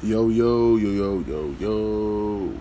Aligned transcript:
Yo, 0.00 0.28
yo, 0.28 0.76
yo, 0.76 0.90
yo, 0.90 1.24
yo, 1.26 1.54
yo. 1.58 2.52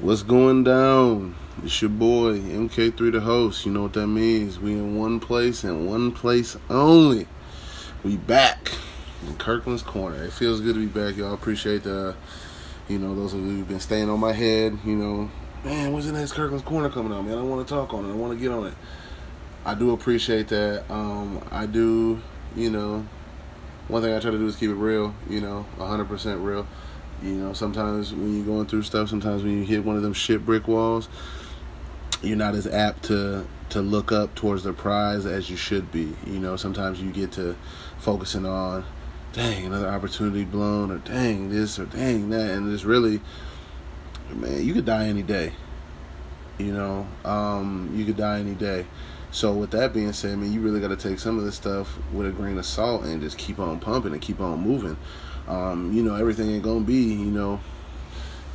What's 0.00 0.24
going 0.24 0.64
down? 0.64 1.36
It's 1.62 1.80
your 1.80 1.90
boy, 1.90 2.40
MK3 2.40 3.12
the 3.12 3.20
host. 3.20 3.64
You 3.64 3.70
know 3.70 3.82
what 3.82 3.92
that 3.92 4.08
means. 4.08 4.58
We 4.58 4.72
in 4.72 4.98
one 4.98 5.20
place 5.20 5.62
and 5.62 5.86
one 5.86 6.10
place 6.10 6.56
only. 6.68 7.28
We 8.02 8.16
back 8.16 8.72
in 9.28 9.36
Kirkland's 9.36 9.84
Corner. 9.84 10.24
It 10.24 10.32
feels 10.32 10.60
good 10.60 10.74
to 10.74 10.80
be 10.80 10.86
back, 10.86 11.16
y'all. 11.16 11.34
Appreciate 11.34 11.84
the, 11.84 12.16
you 12.88 12.98
know, 12.98 13.14
those 13.14 13.32
of 13.32 13.38
you 13.38 13.58
who've 13.58 13.68
been 13.68 13.78
staying 13.78 14.10
on 14.10 14.18
my 14.18 14.32
head. 14.32 14.76
You 14.84 14.96
know, 14.96 15.30
man, 15.62 15.92
when's 15.92 16.06
the 16.06 16.12
next 16.12 16.32
Kirkland's 16.32 16.64
Corner 16.64 16.90
coming 16.90 17.12
out, 17.12 17.24
man? 17.24 17.38
I 17.38 17.42
want 17.42 17.64
to 17.64 17.72
talk 17.72 17.94
on 17.94 18.06
it. 18.06 18.12
I 18.12 18.16
want 18.16 18.32
to 18.32 18.38
get 18.40 18.50
on 18.50 18.66
it. 18.66 18.74
I 19.64 19.74
do 19.74 19.92
appreciate 19.92 20.48
that. 20.48 20.90
Um, 20.90 21.46
I 21.52 21.66
do, 21.66 22.20
you 22.56 22.70
know, 22.70 23.06
one 23.88 24.02
thing 24.02 24.14
I 24.14 24.20
try 24.20 24.30
to 24.30 24.38
do 24.38 24.46
is 24.46 24.56
keep 24.56 24.70
it 24.70 24.74
real, 24.74 25.14
you 25.28 25.40
know, 25.40 25.66
100% 25.78 26.44
real. 26.44 26.66
You 27.22 27.32
know, 27.32 27.52
sometimes 27.52 28.12
when 28.12 28.36
you're 28.36 28.46
going 28.46 28.66
through 28.66 28.82
stuff, 28.82 29.08
sometimes 29.08 29.42
when 29.42 29.58
you 29.58 29.64
hit 29.64 29.84
one 29.84 29.96
of 29.96 30.02
them 30.02 30.12
shit 30.12 30.44
brick 30.44 30.66
walls, 30.68 31.08
you're 32.22 32.36
not 32.36 32.54
as 32.54 32.66
apt 32.66 33.04
to 33.04 33.46
to 33.70 33.80
look 33.80 34.12
up 34.12 34.34
towards 34.34 34.62
the 34.62 34.72
prize 34.72 35.26
as 35.26 35.50
you 35.50 35.56
should 35.56 35.90
be. 35.90 36.14
You 36.26 36.38
know, 36.38 36.56
sometimes 36.56 37.00
you 37.00 37.10
get 37.10 37.32
to 37.32 37.56
focusing 37.98 38.46
on, 38.46 38.84
dang, 39.32 39.66
another 39.66 39.88
opportunity 39.88 40.44
blown, 40.44 40.90
or 40.90 40.98
dang 40.98 41.50
this, 41.50 41.78
or 41.78 41.86
dang 41.86 42.30
that, 42.30 42.50
and 42.50 42.72
it's 42.72 42.84
really, 42.84 43.20
man, 44.30 44.64
you 44.64 44.74
could 44.74 44.84
die 44.84 45.08
any 45.08 45.22
day. 45.22 45.52
You 46.58 46.72
know, 46.72 47.06
um, 47.24 47.90
you 47.94 48.04
could 48.04 48.16
die 48.16 48.38
any 48.38 48.54
day. 48.54 48.86
So 49.34 49.52
with 49.52 49.72
that 49.72 49.92
being 49.92 50.12
said, 50.12 50.30
I 50.30 50.36
mean, 50.36 50.52
you 50.52 50.60
really 50.60 50.78
got 50.78 50.88
to 50.88 50.96
take 50.96 51.18
some 51.18 51.40
of 51.40 51.44
this 51.44 51.56
stuff 51.56 51.98
with 52.12 52.28
a 52.28 52.30
grain 52.30 52.56
of 52.56 52.64
salt 52.64 53.02
and 53.02 53.20
just 53.20 53.36
keep 53.36 53.58
on 53.58 53.80
pumping 53.80 54.12
and 54.12 54.22
keep 54.22 54.40
on 54.40 54.60
moving. 54.60 54.96
Um, 55.48 55.92
you 55.92 56.04
know, 56.04 56.14
everything 56.14 56.52
ain't 56.52 56.62
gonna 56.62 56.84
be, 56.84 57.02
you 57.14 57.32
know, 57.32 57.58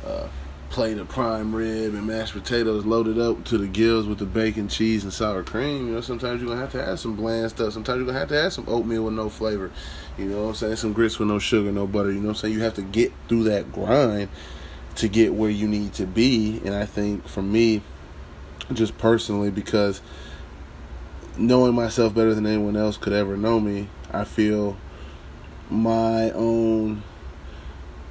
uh, 0.06 0.28
plate 0.70 0.96
of 0.96 1.06
prime 1.06 1.54
rib 1.54 1.92
and 1.92 2.06
mashed 2.06 2.32
potatoes 2.32 2.86
loaded 2.86 3.18
up 3.18 3.44
to 3.44 3.58
the 3.58 3.66
gills 3.66 4.06
with 4.06 4.20
the 4.20 4.24
bacon, 4.24 4.68
cheese, 4.68 5.04
and 5.04 5.12
sour 5.12 5.42
cream. 5.42 5.86
You 5.86 5.92
know, 5.92 6.00
sometimes 6.00 6.40
you're 6.40 6.48
gonna 6.48 6.62
have 6.62 6.72
to 6.72 6.82
add 6.82 6.98
some 6.98 7.14
bland 7.14 7.50
stuff. 7.50 7.74
Sometimes 7.74 7.98
you're 7.98 8.06
gonna 8.06 8.18
have 8.18 8.30
to 8.30 8.40
add 8.40 8.54
some 8.54 8.64
oatmeal 8.66 9.04
with 9.04 9.12
no 9.12 9.28
flavor. 9.28 9.70
You 10.16 10.24
know 10.30 10.44
what 10.44 10.48
I'm 10.48 10.54
saying? 10.54 10.76
Some 10.76 10.94
grits 10.94 11.18
with 11.18 11.28
no 11.28 11.38
sugar, 11.38 11.70
no 11.70 11.86
butter. 11.86 12.10
You 12.10 12.20
know 12.20 12.28
what 12.28 12.38
I'm 12.38 12.40
saying? 12.40 12.54
You 12.54 12.62
have 12.62 12.74
to 12.76 12.82
get 12.82 13.12
through 13.28 13.44
that 13.44 13.70
grind 13.70 14.30
to 14.94 15.08
get 15.08 15.34
where 15.34 15.50
you 15.50 15.68
need 15.68 15.92
to 15.94 16.06
be. 16.06 16.62
And 16.64 16.74
I 16.74 16.86
think 16.86 17.28
for 17.28 17.42
me, 17.42 17.82
just 18.72 18.96
personally, 18.96 19.50
because 19.50 20.00
knowing 21.40 21.74
myself 21.74 22.14
better 22.14 22.34
than 22.34 22.46
anyone 22.46 22.76
else 22.76 22.96
could 22.96 23.12
ever 23.12 23.36
know 23.36 23.58
me, 23.58 23.88
I 24.12 24.24
feel 24.24 24.76
my 25.70 26.30
own, 26.32 27.02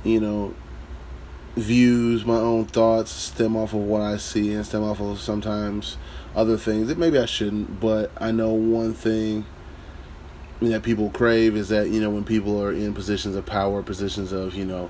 you 0.03 0.19
know, 0.19 0.55
views, 1.55 2.25
my 2.25 2.35
own 2.35 2.65
thoughts 2.65 3.11
stem 3.11 3.55
off 3.55 3.73
of 3.73 3.81
what 3.81 4.01
I 4.01 4.17
see 4.17 4.53
and 4.53 4.65
stem 4.65 4.83
off 4.83 4.99
of 4.99 5.19
sometimes 5.19 5.97
other 6.35 6.57
things 6.57 6.87
that 6.87 6.97
maybe 6.97 7.19
I 7.19 7.25
shouldn't, 7.25 7.79
but 7.79 8.11
I 8.17 8.31
know 8.31 8.49
one 8.49 8.93
thing 8.93 9.45
that 10.61 10.83
people 10.83 11.09
crave 11.11 11.55
is 11.55 11.69
that, 11.69 11.89
you 11.89 12.01
know, 12.01 12.09
when 12.09 12.23
people 12.23 12.61
are 12.61 12.71
in 12.71 12.93
positions 12.93 13.35
of 13.35 13.45
power, 13.45 13.83
positions 13.83 14.31
of, 14.31 14.55
you 14.55 14.65
know, 14.65 14.89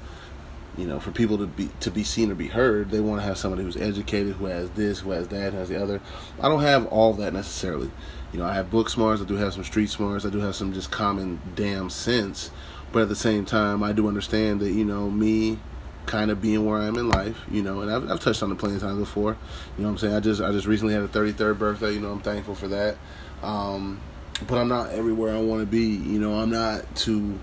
you 0.77 0.87
know, 0.87 0.99
for 0.99 1.11
people 1.11 1.37
to 1.39 1.47
be 1.47 1.69
to 1.81 1.91
be 1.91 2.03
seen 2.03 2.31
or 2.31 2.35
be 2.35 2.47
heard, 2.47 2.89
they 2.89 3.01
want 3.01 3.19
to 3.19 3.27
have 3.27 3.37
somebody 3.37 3.63
who's 3.63 3.75
educated, 3.75 4.35
who 4.35 4.45
has 4.45 4.69
this, 4.71 4.99
who 4.99 5.11
has 5.11 5.27
that, 5.27 5.51
who 5.51 5.59
has 5.59 5.67
the 5.67 5.81
other. 5.81 5.99
I 6.39 6.47
don't 6.47 6.61
have 6.61 6.85
all 6.87 7.13
that 7.15 7.33
necessarily. 7.33 7.91
You 8.31 8.39
know, 8.39 8.45
I 8.45 8.53
have 8.53 8.69
book 8.69 8.89
smarts, 8.89 9.21
I 9.21 9.25
do 9.25 9.35
have 9.35 9.53
some 9.53 9.63
street 9.63 9.89
smarts, 9.89 10.25
I 10.25 10.29
do 10.29 10.39
have 10.39 10.55
some 10.55 10.73
just 10.73 10.91
common 10.91 11.39
damn 11.55 11.89
sense. 11.89 12.51
But 12.91 13.03
at 13.03 13.09
the 13.09 13.15
same 13.15 13.45
time, 13.45 13.83
I 13.83 13.91
do 13.91 14.07
understand 14.07 14.59
that, 14.61 14.71
you 14.71 14.85
know, 14.85 15.09
me 15.09 15.59
kind 16.05 16.31
of 16.31 16.41
being 16.41 16.65
where 16.65 16.79
I 16.79 16.85
am 16.85 16.97
in 16.97 17.07
life, 17.07 17.37
you 17.51 17.61
know, 17.61 17.81
and 17.81 17.91
I've, 17.91 18.09
I've 18.09 18.19
touched 18.19 18.41
on 18.41 18.51
it 18.51 18.57
plenty 18.57 18.75
of 18.75 18.81
times 18.81 18.97
before. 18.97 19.37
You 19.77 19.83
know 19.83 19.89
what 19.89 19.91
I'm 19.91 19.97
saying? 19.99 20.15
I 20.15 20.19
just 20.19 20.41
I 20.41 20.51
just 20.51 20.65
recently 20.67 20.93
had 20.93 21.03
a 21.03 21.07
33rd 21.07 21.57
birthday, 21.59 21.93
you 21.93 21.99
know, 21.99 22.11
I'm 22.11 22.21
thankful 22.21 22.55
for 22.55 22.67
that. 22.69 22.97
Um, 23.43 23.99
but 24.47 24.57
I'm 24.57 24.67
not 24.67 24.91
everywhere 24.91 25.35
I 25.35 25.39
want 25.39 25.61
to 25.61 25.67
be. 25.67 25.85
You 25.85 26.19
know, 26.19 26.39
I'm 26.39 26.49
not 26.49 26.95
too 26.95 27.39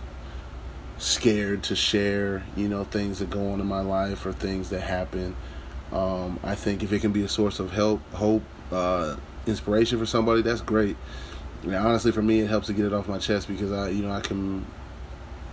scared 0.99 1.63
to 1.65 1.77
share, 1.77 2.45
you 2.57 2.69
know, 2.69 2.85
things 2.85 3.19
that 3.19 3.31
go 3.31 3.53
on 3.53 3.61
in 3.61 3.67
my 3.67 3.83
life 3.83 4.25
or 4.27 4.33
things 4.33 4.71
that 4.71 4.81
happen. 4.81 5.37
Um, 5.93 6.41
I 6.43 6.55
think 6.55 6.83
if 6.83 6.93
it 6.93 7.01
can 7.01 7.13
be 7.13 7.23
a 7.23 7.29
source 7.29 7.61
of 7.61 7.73
help, 7.73 8.01
hope, 8.13 8.43
uh, 8.73 9.17
inspiration 9.47 9.99
for 9.99 10.07
somebody, 10.07 10.43
that's 10.43 10.61
great. 10.61 10.97
And 11.63 11.75
honestly, 11.75 12.13
for 12.13 12.23
me, 12.23 12.41
it 12.41 12.49
helps 12.49 12.67
to 12.69 12.73
get 12.73 12.85
it 12.85 12.93
off 12.93 13.09
my 13.09 13.19
chest 13.19 13.49
because 13.49 13.73
I, 13.73 13.89
you 13.89 14.03
know, 14.03 14.13
I 14.13 14.21
can 14.21 14.67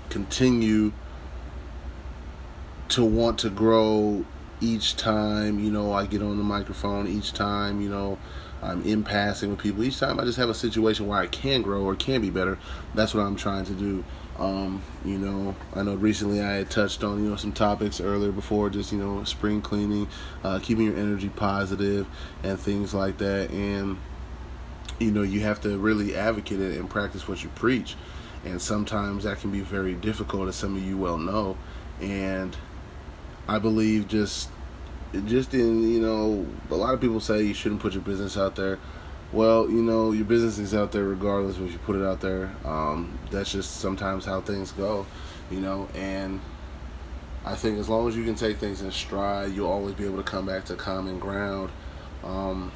continue 0.10 0.92
to 2.90 3.04
want 3.04 3.40
to 3.40 3.50
grow 3.50 4.26
each 4.62 4.96
time, 4.96 5.60
you 5.60 5.72
know, 5.72 5.94
I 5.94 6.06
get 6.06 6.22
on 6.22 6.38
the 6.38 6.44
microphone, 6.44 7.08
each 7.08 7.34
time, 7.34 7.82
you 7.82 7.90
know, 7.90 8.18
I'm 8.62 8.82
in 8.84 9.04
passing 9.04 9.50
with 9.50 9.60
people. 9.60 9.84
Each 9.84 10.00
time 10.00 10.20
I 10.20 10.24
just 10.24 10.38
have 10.38 10.50
a 10.50 10.54
situation 10.54 11.08
where 11.08 11.20
I 11.20 11.28
can 11.28 11.62
grow 11.62 11.84
or 11.84 11.96
can 11.96 12.22
be 12.22 12.30
better. 12.30 12.58
That's 12.96 13.14
what 13.14 13.24
I'm 13.24 13.36
trying 13.36 13.66
to 13.66 13.74
do. 13.74 14.06
Um, 14.40 14.82
you 15.06 15.20
know, 15.20 15.56
I 15.76 15.84
know 15.84 15.94
recently 15.96 16.42
I 16.42 16.54
had 16.54 16.70
touched 16.72 17.04
on, 17.04 17.24
you 17.24 17.30
know, 17.30 17.36
some 17.36 17.52
topics 17.52 18.02
earlier 18.02 18.32
before, 18.32 18.70
just, 18.70 18.92
you 18.92 18.98
know, 18.98 19.24
spring 19.26 19.62
cleaning, 19.62 20.08
uh, 20.44 20.60
keeping 20.62 20.86
your 20.86 20.98
energy 20.98 21.30
positive 21.30 22.08
and 22.42 22.60
things 22.60 22.94
like 22.94 23.20
that. 23.20 23.52
And, 23.52 23.98
you 25.00 25.12
know, 25.12 25.22
you 25.22 25.42
have 25.42 25.62
to 25.62 25.78
really 25.78 26.16
advocate 26.16 26.60
it 26.60 26.80
and 26.80 26.90
practice 26.90 27.28
what 27.28 27.44
you 27.44 27.50
preach. 27.50 27.96
And 28.44 28.62
sometimes 28.62 29.24
that 29.24 29.40
can 29.40 29.52
be 29.52 29.62
very 29.62 29.94
difficult, 29.94 30.50
as 30.50 30.56
some 30.56 30.76
of 30.76 30.84
you 30.84 30.98
well 30.98 31.18
know. 31.18 31.56
And 32.02 32.58
I 33.48 33.60
believe 33.60 34.08
just, 34.08 34.50
just 35.26 35.54
in, 35.54 35.92
you 35.92 36.02
know, 36.02 36.46
a 36.72 36.76
lot 36.76 36.96
of 36.96 37.00
people 37.00 37.20
say 37.20 37.44
you 37.44 37.54
shouldn't 37.54 37.82
put 37.82 37.94
your 37.94 38.02
business 38.02 38.36
out 38.36 38.56
there 38.56 38.80
well, 39.34 39.70
you 39.70 39.82
know, 39.82 40.12
your 40.12 40.26
business 40.26 40.60
is 40.60 40.76
out 40.76 40.92
there 40.92 41.04
regardless 41.04 41.58
if 41.58 41.72
you 41.72 41.80
put 41.80 41.96
it 41.96 42.06
out 42.06 42.22
there. 42.22 42.56
Um, 42.64 43.18
that's 43.32 43.52
just 43.52 43.78
sometimes 43.78 44.26
how 44.26 44.42
things 44.42 44.72
go, 44.72 45.08
you 45.50 45.60
know, 45.60 45.90
and 45.96 46.40
I 47.44 47.56
think 47.56 47.80
as 47.80 47.90
long 47.90 48.08
as 48.08 48.16
you 48.16 48.24
can 48.24 48.36
take 48.36 48.58
things 48.58 48.82
in 48.82 48.92
stride, 48.92 49.52
you'll 49.52 49.72
always 49.72 49.96
be 49.96 50.06
able 50.06 50.18
to 50.18 50.24
come 50.24 50.46
back 50.46 50.66
to 50.66 50.76
common 50.76 51.20
ground. 51.20 51.72
Um, 52.24 52.72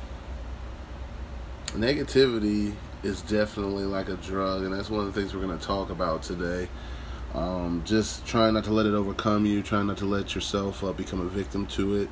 negativity 1.70 2.74
is 3.04 3.22
definitely 3.22 3.86
like 3.86 4.10
a 4.10 4.16
drug, 4.16 4.64
and 4.64 4.74
that's 4.74 4.90
one 4.90 5.06
of 5.06 5.14
the 5.14 5.20
things 5.20 5.36
we're 5.36 5.46
going 5.46 5.58
to 5.58 5.66
talk 5.66 5.92
about 5.92 6.24
today. 6.24 6.68
Um, 7.36 7.84
just 7.86 8.26
trying 8.26 8.56
not 8.56 8.64
to 8.64 8.74
let 8.74 8.88
it 8.88 8.94
overcome 8.94 9.46
you, 9.46 9.62
trying 9.62 9.88
not 9.88 9.98
to 9.98 10.06
let 10.06 10.34
yourself 10.34 10.84
uh, 10.84 10.92
become 10.92 11.22
a 11.22 11.30
victim 11.30 11.68
to 11.68 11.98
it. 11.98 12.10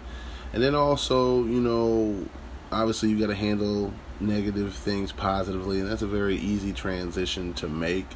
And 0.53 0.61
then 0.61 0.75
also, 0.75 1.43
you 1.43 1.59
know, 1.59 2.25
obviously 2.71 3.09
you 3.09 3.19
got 3.19 3.27
to 3.27 3.35
handle 3.35 3.91
negative 4.19 4.73
things 4.73 5.11
positively, 5.11 5.79
and 5.79 5.89
that's 5.89 6.01
a 6.01 6.07
very 6.07 6.35
easy 6.37 6.73
transition 6.73 7.53
to 7.55 7.67
make. 7.67 8.07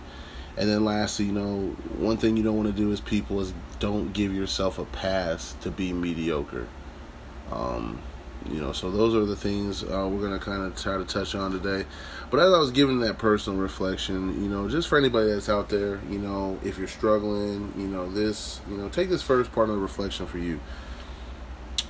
And 0.57 0.69
then 0.69 0.83
lastly, 0.83 1.25
you 1.25 1.31
know, 1.31 1.75
one 1.97 2.17
thing 2.17 2.35
you 2.35 2.43
don't 2.43 2.57
want 2.57 2.67
to 2.67 2.75
do 2.75 2.91
as 2.91 2.99
people 2.99 3.39
is 3.39 3.53
don't 3.79 4.11
give 4.11 4.33
yourself 4.33 4.77
a 4.77 4.85
pass 4.85 5.55
to 5.61 5.71
be 5.71 5.93
mediocre. 5.93 6.67
Um, 7.51 8.01
you 8.49 8.61
know, 8.61 8.71
so 8.71 8.89
those 8.89 9.15
are 9.15 9.25
the 9.25 9.35
things 9.35 9.83
uh, 9.83 10.07
we're 10.11 10.21
gonna 10.21 10.39
kind 10.39 10.63
of 10.63 10.75
try 10.81 10.97
to 10.97 11.03
touch 11.03 11.35
on 11.35 11.51
today. 11.51 11.85
But 12.31 12.39
as 12.39 12.53
I 12.53 12.57
was 12.57 12.71
giving 12.71 12.99
that 13.01 13.17
personal 13.17 13.59
reflection, 13.59 14.41
you 14.41 14.49
know, 14.49 14.69
just 14.69 14.87
for 14.87 14.97
anybody 14.97 15.31
that's 15.31 15.49
out 15.49 15.69
there, 15.69 15.99
you 16.09 16.19
know, 16.19 16.57
if 16.63 16.77
you're 16.77 16.87
struggling, 16.87 17.73
you 17.77 17.87
know, 17.87 18.09
this, 18.09 18.61
you 18.69 18.77
know, 18.77 18.87
take 18.89 19.09
this 19.09 19.21
first 19.21 19.51
part 19.51 19.69
of 19.69 19.75
the 19.75 19.81
reflection 19.81 20.25
for 20.25 20.37
you. 20.37 20.59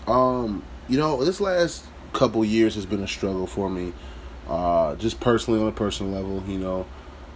Um, 0.08 0.64
you 0.88 0.98
know, 0.98 1.24
this 1.24 1.40
last 1.40 1.86
couple 2.09 2.44
years 2.44 2.75
has 2.75 2.86
been 2.86 3.03
a 3.03 3.08
struggle 3.08 3.47
for 3.47 3.70
me. 3.70 3.94
Uh, 4.47 4.96
just 4.96 5.20
personally 5.20 5.62
on 5.62 5.68
a 5.68 5.72
personal 5.72 6.12
level, 6.12 6.44
you 6.47 6.58
know, 6.58 6.86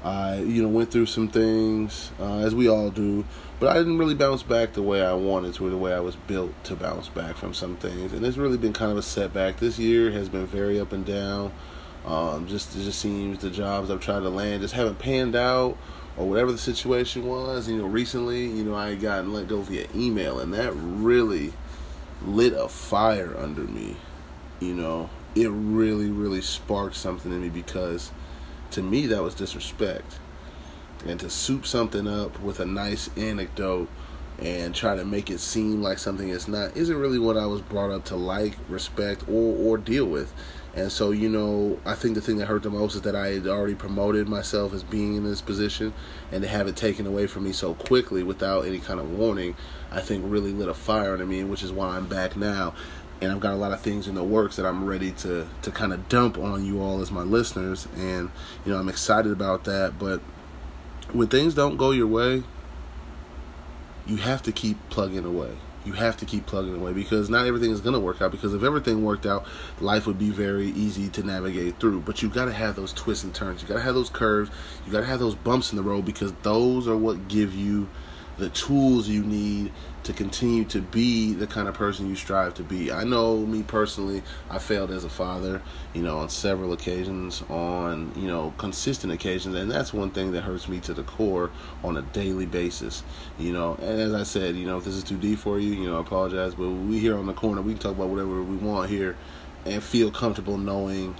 I 0.03 0.39
you 0.39 0.61
know 0.61 0.67
went 0.67 0.91
through 0.91 1.05
some 1.05 1.29
things 1.29 2.11
uh, 2.19 2.39
as 2.39 2.53
we 2.53 2.67
all 2.67 2.89
do, 2.89 3.23
but 3.59 3.69
I 3.69 3.75
didn't 3.75 3.97
really 3.97 4.15
bounce 4.15 4.43
back 4.43 4.73
the 4.73 4.81
way 4.81 5.01
I 5.01 5.13
wanted 5.13 5.53
to, 5.55 5.67
or 5.67 5.69
the 5.69 5.77
way 5.77 5.93
I 5.93 6.01
was 6.01 6.15
built 6.15 6.51
to 6.65 6.75
bounce 6.75 7.07
back 7.07 7.37
from 7.37 7.53
some 7.53 7.77
things, 7.77 8.11
and 8.11 8.25
it's 8.25 8.35
really 8.35 8.57
been 8.57 8.73
kind 8.73 8.91
of 8.91 8.97
a 8.97 9.03
setback. 9.03 9.59
This 9.59 9.79
year 9.79 10.11
has 10.11 10.27
been 10.27 10.45
very 10.45 10.79
up 10.79 10.91
and 10.91 11.05
down. 11.05 11.53
Um, 12.05 12.47
just 12.47 12.75
it 12.75 12.83
just 12.83 12.99
seems 12.99 13.39
the 13.39 13.49
jobs 13.49 13.89
I've 13.89 14.01
tried 14.01 14.21
to 14.21 14.29
land 14.29 14.61
just 14.61 14.73
haven't 14.73 14.99
panned 14.99 15.35
out, 15.35 15.77
or 16.17 16.27
whatever 16.27 16.51
the 16.51 16.57
situation 16.57 17.25
was. 17.25 17.69
You 17.69 17.77
know, 17.77 17.85
recently, 17.85 18.45
you 18.45 18.63
know, 18.63 18.75
I 18.75 18.95
gotten 18.95 19.31
let 19.31 19.47
go 19.47 19.61
via 19.61 19.87
email, 19.95 20.39
and 20.39 20.53
that 20.53 20.73
really 20.73 21.53
lit 22.25 22.53
a 22.53 22.67
fire 22.67 23.35
under 23.37 23.61
me 23.61 23.95
you 24.59 24.73
know, 24.73 25.09
it 25.35 25.47
really, 25.47 26.09
really 26.09 26.41
sparked 26.41 26.95
something 26.95 27.31
in 27.31 27.41
me 27.41 27.49
because 27.49 28.11
to 28.71 28.81
me 28.81 29.07
that 29.07 29.21
was 29.21 29.35
disrespect. 29.35 30.19
And 31.05 31.19
to 31.19 31.29
soup 31.29 31.65
something 31.65 32.07
up 32.07 32.39
with 32.41 32.59
a 32.59 32.65
nice 32.65 33.09
anecdote 33.17 33.89
and 34.39 34.73
try 34.73 34.95
to 34.95 35.05
make 35.05 35.29
it 35.29 35.39
seem 35.39 35.81
like 35.81 35.99
something 35.99 36.29
it's 36.29 36.47
not 36.47 36.75
isn't 36.75 36.97
really 36.97 37.19
what 37.19 37.37
I 37.37 37.45
was 37.45 37.61
brought 37.61 37.91
up 37.91 38.05
to 38.05 38.15
like, 38.15 38.57
respect, 38.69 39.27
or 39.27 39.55
or 39.55 39.77
deal 39.77 40.05
with. 40.05 40.33
And 40.75 40.91
so, 40.91 41.11
you 41.11 41.29
know, 41.29 41.79
I 41.85 41.93
think 41.93 42.15
the 42.15 42.21
thing 42.21 42.37
that 42.37 42.47
hurt 42.47 42.63
the 42.63 42.71
most 42.71 42.95
is 42.95 43.01
that 43.01 43.15
I 43.15 43.27
had 43.27 43.47
already 43.47 43.75
promoted 43.75 44.27
myself 44.27 44.73
as 44.73 44.81
being 44.81 45.15
in 45.15 45.23
this 45.23 45.39
position 45.39 45.93
and 46.31 46.41
to 46.41 46.49
have 46.49 46.67
it 46.67 46.75
taken 46.75 47.05
away 47.05 47.27
from 47.27 47.43
me 47.43 47.51
so 47.51 47.75
quickly 47.75 48.23
without 48.23 48.65
any 48.65 48.79
kind 48.79 48.99
of 48.99 49.11
warning, 49.11 49.55
I 49.91 50.01
think 50.01 50.23
really 50.25 50.51
lit 50.51 50.67
a 50.67 50.73
fire 50.73 51.13
under 51.13 51.27
me, 51.27 51.43
which 51.43 51.61
is 51.61 51.71
why 51.71 51.89
I'm 51.95 52.07
back 52.07 52.35
now. 52.35 52.73
And 53.23 53.31
I've 53.31 53.39
got 53.39 53.53
a 53.53 53.57
lot 53.57 53.71
of 53.71 53.79
things 53.79 54.07
in 54.07 54.15
the 54.15 54.23
works 54.23 54.57
that 54.57 54.65
I'm 54.65 54.85
ready 54.85 55.11
to 55.11 55.47
to 55.61 55.71
kind 55.71 55.93
of 55.93 56.09
dump 56.09 56.37
on 56.37 56.65
you 56.65 56.81
all 56.81 57.01
as 57.01 57.09
my 57.09 57.23
listeners. 57.23 57.87
And, 57.95 58.29
you 58.65 58.71
know, 58.71 58.77
I'm 58.77 58.89
excited 58.89 59.31
about 59.31 59.63
that. 59.63 59.97
But 59.97 60.19
when 61.13 61.29
things 61.29 61.53
don't 61.53 61.77
go 61.77 61.91
your 61.91 62.07
way, 62.07 62.43
you 64.05 64.17
have 64.17 64.43
to 64.43 64.51
keep 64.51 64.77
plugging 64.89 65.25
away 65.25 65.55
you 65.85 65.93
have 65.93 66.17
to 66.17 66.25
keep 66.25 66.45
plugging 66.45 66.75
away 66.75 66.93
because 66.93 67.29
not 67.29 67.45
everything 67.45 67.71
is 67.71 67.81
going 67.81 67.93
to 67.93 67.99
work 67.99 68.21
out. 68.21 68.31
Because 68.31 68.53
if 68.53 68.63
everything 68.63 69.03
worked 69.03 69.25
out, 69.25 69.45
life 69.81 70.07
would 70.07 70.17
be 70.17 70.29
very 70.29 70.67
easy 70.67 71.09
to 71.09 71.23
navigate 71.23 71.79
through. 71.79 72.01
But 72.01 72.21
you 72.21 72.29
got 72.29 72.45
to 72.45 72.53
have 72.53 72.75
those 72.75 72.93
twists 72.93 73.23
and 73.23 73.33
turns. 73.33 73.61
You 73.61 73.67
got 73.67 73.75
to 73.75 73.81
have 73.81 73.95
those 73.95 74.09
curves. 74.09 74.49
You 74.85 74.91
got 74.91 75.01
to 75.01 75.05
have 75.05 75.19
those 75.19 75.35
bumps 75.35 75.71
in 75.71 75.77
the 75.77 75.83
road 75.83 76.05
because 76.05 76.31
those 76.43 76.87
are 76.87 76.97
what 76.97 77.27
give 77.27 77.53
you 77.53 77.89
the 78.37 78.49
tools 78.49 79.07
you 79.07 79.23
need 79.23 79.71
to 80.03 80.13
continue 80.13 80.65
to 80.65 80.81
be 80.81 81.33
the 81.33 81.47
kind 81.47 81.67
of 81.67 81.73
person 81.73 82.09
you 82.09 82.15
strive 82.15 82.53
to 82.55 82.63
be. 82.63 82.91
I 82.91 83.03
know 83.03 83.37
me 83.37 83.63
personally, 83.63 84.21
I 84.49 84.59
failed 84.59 84.91
as 84.91 85.05
a 85.05 85.09
father, 85.09 85.61
you 85.93 86.01
know, 86.01 86.19
on 86.19 86.29
several 86.29 86.73
occasions, 86.73 87.41
on, 87.49 88.11
you 88.15 88.27
know, 88.27 88.53
consistent 88.57 89.13
occasions, 89.13 89.55
and 89.55 89.71
that's 89.71 89.93
one 89.93 90.11
thing 90.11 90.31
that 90.33 90.41
hurts 90.41 90.67
me 90.67 90.79
to 90.81 90.93
the 90.93 91.03
core 91.03 91.51
on 91.83 91.97
a 91.97 92.01
daily 92.01 92.45
basis, 92.45 93.03
you 93.39 93.53
know. 93.53 93.75
And 93.75 94.01
as 94.01 94.13
I 94.13 94.23
said, 94.23 94.55
you 94.55 94.65
know, 94.65 94.77
if 94.77 94.83
this 94.83 94.95
is 94.95 95.03
too 95.03 95.17
deep 95.17 95.39
for 95.39 95.59
you, 95.59 95.73
you 95.73 95.89
know, 95.89 95.97
I 95.97 96.01
apologize, 96.01 96.55
but 96.55 96.69
we 96.69 96.99
here 96.99 97.17
on 97.17 97.25
the 97.25 97.33
corner, 97.33 97.61
we 97.61 97.73
can 97.73 97.81
talk 97.81 97.95
about 97.95 98.09
whatever 98.09 98.43
we 98.43 98.57
want 98.57 98.89
here 98.89 99.15
and 99.65 99.81
feel 99.81 100.11
comfortable 100.11 100.57
knowing 100.57 101.15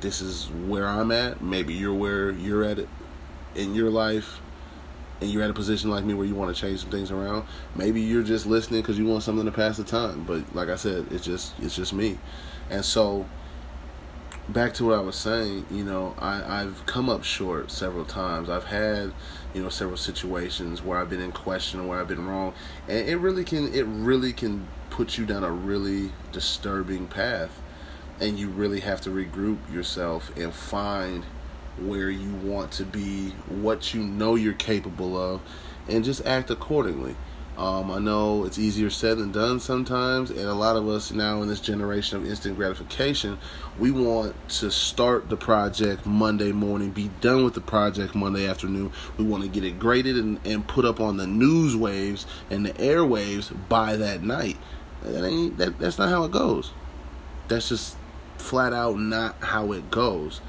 this 0.00 0.20
is 0.20 0.46
where 0.66 0.86
I'm 0.86 1.10
at. 1.10 1.40
Maybe 1.40 1.74
you're 1.74 1.94
where 1.94 2.30
you're 2.30 2.62
at 2.62 2.78
in 3.54 3.74
your 3.74 3.90
life 3.90 4.40
and 5.20 5.30
you're 5.30 5.42
at 5.42 5.50
a 5.50 5.54
position 5.54 5.90
like 5.90 6.04
me 6.04 6.14
where 6.14 6.26
you 6.26 6.34
want 6.34 6.54
to 6.54 6.60
change 6.60 6.80
some 6.80 6.90
things 6.90 7.10
around, 7.10 7.46
maybe 7.74 8.00
you're 8.00 8.22
just 8.22 8.46
listening 8.46 8.82
because 8.82 8.98
you 8.98 9.06
want 9.06 9.22
something 9.22 9.46
to 9.46 9.52
pass 9.52 9.76
the 9.76 9.84
time. 9.84 10.24
But 10.24 10.54
like 10.54 10.68
I 10.68 10.76
said, 10.76 11.06
it's 11.10 11.24
just 11.24 11.54
it's 11.60 11.74
just 11.74 11.92
me, 11.92 12.18
and 12.70 12.84
so 12.84 13.26
back 14.48 14.74
to 14.74 14.84
what 14.84 14.94
I 14.94 15.00
was 15.00 15.16
saying, 15.16 15.66
you 15.70 15.84
know, 15.84 16.14
I, 16.18 16.62
I've 16.62 16.84
come 16.86 17.08
up 17.08 17.24
short 17.24 17.70
several 17.70 18.04
times. 18.04 18.48
I've 18.48 18.64
had, 18.64 19.12
you 19.54 19.62
know, 19.62 19.68
several 19.68 19.96
situations 19.96 20.82
where 20.82 20.98
I've 20.98 21.10
been 21.10 21.20
in 21.20 21.32
question, 21.32 21.80
or 21.80 21.88
where 21.88 22.00
I've 22.00 22.08
been 22.08 22.26
wrong, 22.26 22.54
and 22.88 23.08
it 23.08 23.16
really 23.16 23.44
can 23.44 23.72
it 23.74 23.86
really 23.86 24.32
can 24.32 24.66
put 24.90 25.18
you 25.18 25.26
down 25.26 25.44
a 25.44 25.50
really 25.50 26.12
disturbing 26.32 27.06
path, 27.06 27.60
and 28.20 28.38
you 28.38 28.48
really 28.48 28.80
have 28.80 29.00
to 29.02 29.10
regroup 29.10 29.58
yourself 29.72 30.34
and 30.36 30.52
find 30.52 31.24
where 31.78 32.10
you 32.10 32.34
want 32.36 32.72
to 32.72 32.84
be, 32.84 33.30
what 33.48 33.94
you 33.94 34.02
know 34.02 34.34
you're 34.34 34.54
capable 34.54 35.16
of, 35.16 35.40
and 35.88 36.04
just 36.04 36.24
act 36.26 36.50
accordingly. 36.50 37.16
Um, 37.56 37.90
I 37.90 37.98
know 37.98 38.44
it's 38.44 38.58
easier 38.58 38.90
said 38.90 39.16
than 39.16 39.32
done 39.32 39.60
sometimes, 39.60 40.28
and 40.28 40.40
a 40.40 40.52
lot 40.52 40.76
of 40.76 40.86
us 40.88 41.10
now 41.10 41.40
in 41.40 41.48
this 41.48 41.60
generation 41.60 42.18
of 42.18 42.26
instant 42.26 42.56
gratification, 42.56 43.38
we 43.78 43.90
want 43.90 44.34
to 44.50 44.70
start 44.70 45.30
the 45.30 45.38
project 45.38 46.04
Monday 46.04 46.52
morning, 46.52 46.90
be 46.90 47.10
done 47.22 47.44
with 47.44 47.54
the 47.54 47.62
project 47.62 48.14
Monday 48.14 48.46
afternoon. 48.46 48.92
We 49.16 49.24
want 49.24 49.42
to 49.44 49.48
get 49.48 49.64
it 49.64 49.78
graded 49.78 50.16
and, 50.16 50.38
and 50.44 50.68
put 50.68 50.84
up 50.84 51.00
on 51.00 51.16
the 51.16 51.26
news 51.26 51.74
waves 51.74 52.26
and 52.50 52.66
the 52.66 52.72
airwaves 52.72 53.56
by 53.70 53.96
that 53.96 54.22
night. 54.22 54.58
That 55.02 55.24
ain't 55.24 55.56
that, 55.56 55.78
that's 55.78 55.98
not 55.98 56.10
how 56.10 56.24
it 56.24 56.32
goes. 56.32 56.72
That's 57.48 57.70
just 57.70 57.96
flat 58.36 58.74
out 58.74 58.98
not 58.98 59.36
how 59.40 59.72
it 59.72 59.90
goes 59.90 60.42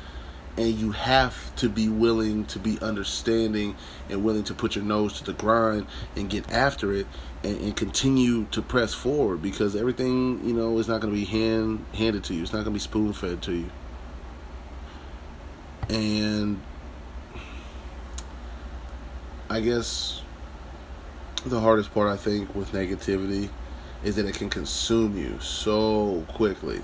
and 0.57 0.74
you 0.74 0.92
have 0.92 1.56
to 1.56 1.69
be 1.69 1.88
willing 1.88 2.45
to 2.45 2.59
be 2.59 2.80
understanding 2.81 3.75
and 4.09 4.24
willing 4.24 4.44
to 4.44 4.54
put 4.54 4.75
your 4.75 4.83
nose 4.83 5.13
to 5.19 5.24
the 5.24 5.33
grind 5.33 5.86
and 6.15 6.30
get 6.30 6.51
after 6.51 6.92
it 6.94 7.06
and, 7.44 7.59
and 7.62 7.75
continue 7.75 8.45
to 8.45 8.62
press 8.62 8.94
forward 8.94 9.42
because 9.42 9.75
everything 9.75 10.42
you 10.44 10.54
know 10.54 10.77
is 10.80 10.88
not 10.88 11.00
going 11.00 11.13
to 11.13 11.19
be 11.19 11.25
hand 11.25 11.86
handed 11.94 12.24
to 12.24 12.33
you. 12.33 12.42
It's 12.42 12.54
not 12.54 12.63
going 12.63 12.65
to 12.65 12.71
be 12.71 12.80
spoon 12.80 13.13
fed 13.13 13.42
to 13.44 13.54
you. 13.54 13.69
And 15.89 16.60
i 19.50 19.60
guess 19.62 20.21
the 21.45 21.60
hardest 21.60 21.94
part 21.94 22.10
i 22.10 22.18
think 22.18 22.53
with 22.53 22.71
negativity 22.74 23.50
is 24.03 24.15
that 24.15 24.25
it 24.25 24.36
can 24.36 24.50
consume 24.50 25.18
you 25.18 25.39
so 25.39 26.25
quickly 26.27 26.81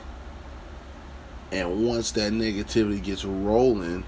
and 1.53 1.87
once 1.87 2.11
that 2.13 2.33
negativity 2.33 3.01
gets 3.01 3.23
rolling, 3.23 4.03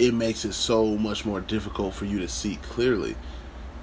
it 0.00 0.12
makes 0.12 0.44
it 0.44 0.54
so 0.54 0.96
much 0.96 1.24
more 1.24 1.40
difficult 1.40 1.94
for 1.94 2.04
you 2.04 2.18
to 2.18 2.28
see 2.28 2.56
clearly. 2.56 3.14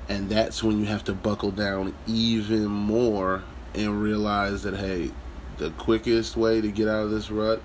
And 0.10 0.30
that's 0.30 0.62
when 0.62 0.78
you 0.81 0.88
have 0.88 1.06
to 1.06 1.13
buckle 1.13 1.51
down 1.51 1.94
even 2.06 2.66
more 2.66 3.44
and 3.74 4.04
realize 4.04 4.63
that, 4.63 4.75
hey, 4.75 5.12
the 5.57 5.69
quickest 5.72 6.36
way 6.36 6.60
to 6.60 6.69
get 6.69 6.89
out 6.89 7.06
of 7.06 7.12
this 7.12 7.31
rut 7.31 7.62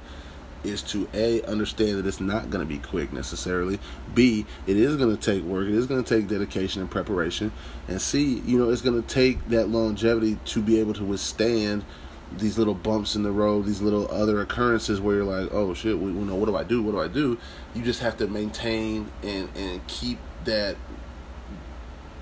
is 0.63 0.81
to 0.83 1.09
A, 1.13 1.43
understand 1.43 1.99
that 1.99 2.07
it's 2.07 2.21
not 2.21 2.51
going 2.51 2.65
to 2.65 2.73
be 2.73 2.79
quick 2.79 3.13
necessarily. 3.13 3.81
B, 4.15 4.47
it 4.69 4.77
is 4.77 4.95
going 4.95 5.17
to 5.17 5.21
take 5.21 5.43
work. 5.43 5.67
It 5.67 5.75
is 5.75 5.87
going 5.87 6.05
to 6.05 6.17
take 6.17 6.29
dedication 6.29 6.83
and 6.83 6.91
preparation. 6.91 7.51
And 7.89 8.01
C, 8.01 8.43
you 8.47 8.59
know, 8.59 8.71
it's 8.71 8.83
going 8.83 9.03
to 9.03 9.09
take 9.09 9.49
that 9.49 9.71
longevity 9.71 10.39
to 10.45 10.63
be 10.63 10.79
able 10.79 10.95
to 10.95 11.05
withstand 11.05 11.85
these 12.33 12.59
little 12.59 12.75
bumps 12.75 13.15
in 13.15 13.23
the 13.23 13.31
road, 13.31 13.67
these 13.67 13.81
little 13.81 14.11
other 14.11 14.41
occurrences 14.41 15.01
where 15.01 15.17
you're 15.17 15.25
like, 15.25 15.53
oh 15.53 15.75
shit, 15.75 15.99
we, 15.99 16.11
know, 16.11 16.35
what 16.35 16.47
do 16.47 16.57
I 16.57 16.65
do? 16.65 16.83
What 16.83 16.93
do 16.93 17.01
I 17.01 17.09
do? 17.09 17.39
You 17.75 17.83
just 17.83 18.01
have 18.01 18.17
to 18.19 18.27
maintain 18.27 19.11
and 19.23 19.49
and 19.57 19.87
keep 19.87 20.19
that 20.45 20.77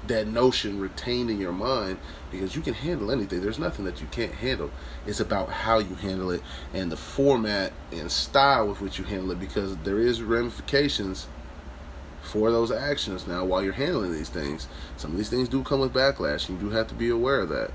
that 0.06 0.26
notion 0.26 0.78
retained 0.78 1.30
in 1.30 1.40
your 1.40 1.52
mind 1.52 1.96
because 2.30 2.54
you 2.54 2.60
can 2.60 2.74
handle 2.74 3.10
anything. 3.10 3.40
There's 3.40 3.58
nothing 3.58 3.86
that 3.86 4.02
you 4.02 4.06
can't 4.10 4.32
handle. 4.32 4.70
It's 5.06 5.20
about 5.20 5.48
how 5.48 5.78
you 5.78 5.94
handle 5.94 6.30
it 6.30 6.42
and 6.74 6.92
the 6.92 6.96
format 6.96 7.72
and 7.90 8.10
style 8.10 8.68
with 8.68 8.82
which 8.82 8.98
you 8.98 9.04
handle 9.04 9.30
it 9.30 9.40
because 9.40 9.76
there 9.78 9.98
is 9.98 10.20
ramifications 10.20 11.26
for 12.22 12.50
those 12.50 12.70
actions 12.70 13.26
now 13.26 13.44
while 13.44 13.62
you're 13.62 13.72
handling 13.72 14.12
these 14.12 14.28
things. 14.28 14.68
Some 14.98 15.12
of 15.12 15.16
these 15.16 15.30
things 15.30 15.48
do 15.48 15.62
come 15.62 15.80
with 15.80 15.94
backlash 15.94 16.48
and 16.48 16.60
you 16.60 16.68
do 16.68 16.74
have 16.74 16.88
to 16.88 16.94
be 16.94 17.08
aware 17.08 17.40
of 17.40 17.48
that 17.50 17.70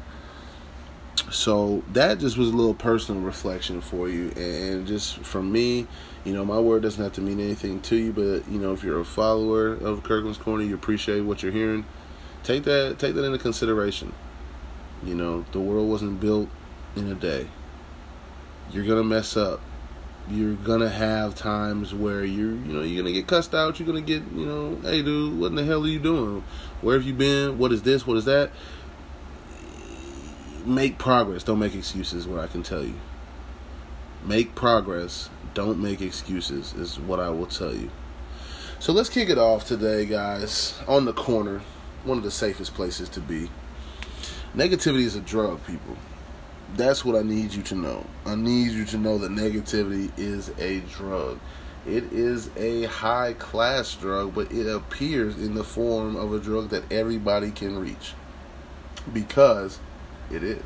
so 1.31 1.83
that 1.93 2.19
just 2.19 2.37
was 2.37 2.49
a 2.49 2.55
little 2.55 2.73
personal 2.73 3.21
reflection 3.21 3.81
for 3.81 4.09
you. 4.09 4.29
And 4.31 4.87
just 4.87 5.19
from 5.19 5.51
me 5.51 5.87
you 6.25 6.33
know 6.33 6.43
my 6.43 6.59
word 6.59 6.83
doesn't 6.83 7.01
have 7.01 7.13
to 7.13 7.21
mean 7.21 7.39
anything 7.39 7.79
to 7.81 7.95
you 7.95 8.11
but 8.11 8.51
you 8.51 8.59
know 8.59 8.73
if 8.73 8.83
you're 8.83 8.99
a 8.99 9.05
follower 9.05 9.73
of 9.75 10.03
kirkland's 10.03 10.37
corner 10.37 10.65
you 10.65 10.75
appreciate 10.75 11.21
what 11.21 11.41
you're 11.41 11.51
hearing 11.51 11.85
take 12.43 12.63
that 12.63 12.99
take 12.99 13.15
that 13.15 13.23
into 13.23 13.37
consideration. 13.37 14.13
You 15.03 15.15
know 15.15 15.45
the 15.51 15.59
world 15.59 15.89
wasn't 15.89 16.19
built 16.19 16.49
in 16.95 17.07
a 17.07 17.15
day. 17.15 17.47
You're 18.71 18.85
gonna 18.85 19.03
mess 19.03 19.37
up. 19.37 19.61
You're 20.29 20.55
gonna 20.55 20.89
have 20.89 21.35
times 21.35 21.93
where 21.93 22.23
you're 22.23 22.51
you 22.51 22.73
know 22.73 22.81
you're 22.81 23.01
gonna 23.01 23.13
get 23.13 23.27
cussed 23.27 23.53
out. 23.53 23.79
You're 23.79 23.87
gonna 23.87 24.01
get 24.01 24.23
you 24.33 24.45
know 24.45 24.77
hey 24.83 25.01
dude 25.01 25.39
what 25.39 25.47
in 25.47 25.55
the 25.55 25.63
hell 25.63 25.83
are 25.83 25.87
you 25.87 25.99
doing? 25.99 26.43
Where 26.81 26.95
have 26.95 27.05
you 27.05 27.13
been? 27.13 27.57
What 27.57 27.71
is 27.71 27.81
this? 27.83 28.05
What 28.05 28.17
is 28.17 28.25
that 28.25 28.51
make 30.65 30.97
progress. 30.97 31.43
Don't 31.43 31.59
make 31.59 31.75
excuses. 31.75 32.27
What 32.27 32.39
I 32.39 32.47
can 32.47 32.63
tell 32.63 32.83
you. 32.83 32.95
Make 34.25 34.55
progress. 34.55 35.29
Don't 35.53 35.79
make 35.79 36.01
excuses. 36.01 36.73
Is 36.73 36.99
what 36.99 37.19
I 37.19 37.29
will 37.29 37.47
tell 37.47 37.73
you. 37.73 37.89
So 38.79 38.93
let's 38.93 39.09
kick 39.09 39.29
it 39.29 39.37
off 39.37 39.65
today, 39.65 40.05
guys. 40.05 40.79
On 40.87 41.05
the 41.05 41.13
corner, 41.13 41.61
one 42.05 42.17
of 42.17 42.23
the 42.23 42.31
safest 42.31 42.73
places 42.73 43.09
to 43.09 43.19
be. 43.19 43.49
Negativity 44.55 45.03
is 45.03 45.15
a 45.15 45.21
drug, 45.21 45.65
people. 45.67 45.97
That's 46.75 47.03
what 47.03 47.15
I 47.15 47.21
need 47.21 47.53
you 47.53 47.63
to 47.63 47.75
know. 47.75 48.05
I 48.25 48.35
need 48.35 48.71
you 48.71 48.85
to 48.85 48.97
know 48.97 49.17
that 49.17 49.31
negativity 49.31 50.11
is 50.17 50.49
a 50.59 50.79
drug. 50.91 51.39
It 51.85 52.11
is 52.13 52.49
a 52.55 52.83
high 52.85 53.33
class 53.33 53.95
drug, 53.95 54.35
but 54.35 54.51
it 54.51 54.67
appears 54.67 55.35
in 55.37 55.55
the 55.55 55.63
form 55.63 56.15
of 56.15 56.33
a 56.33 56.39
drug 56.39 56.69
that 56.69 56.91
everybody 56.91 57.51
can 57.51 57.77
reach. 57.77 58.13
Because 59.13 59.79
it 60.31 60.43
is. 60.43 60.63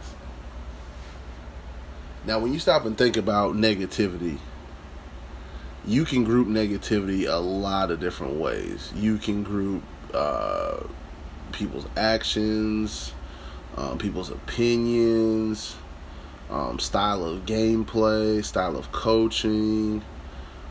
Now, 2.25 2.39
when 2.39 2.53
you 2.53 2.59
stop 2.59 2.85
and 2.85 2.97
think 2.97 3.17
about 3.17 3.55
negativity, 3.55 4.37
you 5.85 6.05
can 6.05 6.23
group 6.23 6.47
negativity 6.47 7.27
a 7.27 7.35
lot 7.35 7.91
of 7.91 7.99
different 7.99 8.35
ways. 8.35 8.91
You 8.95 9.17
can 9.17 9.43
group 9.43 9.83
uh, 10.13 10.83
people's 11.51 11.85
actions, 11.97 13.13
um, 13.75 13.97
people's 13.97 14.29
opinions, 14.29 15.75
um, 16.49 16.79
style 16.79 17.25
of 17.25 17.45
gameplay, 17.45 18.43
style 18.43 18.77
of 18.77 18.91
coaching. 18.93 20.01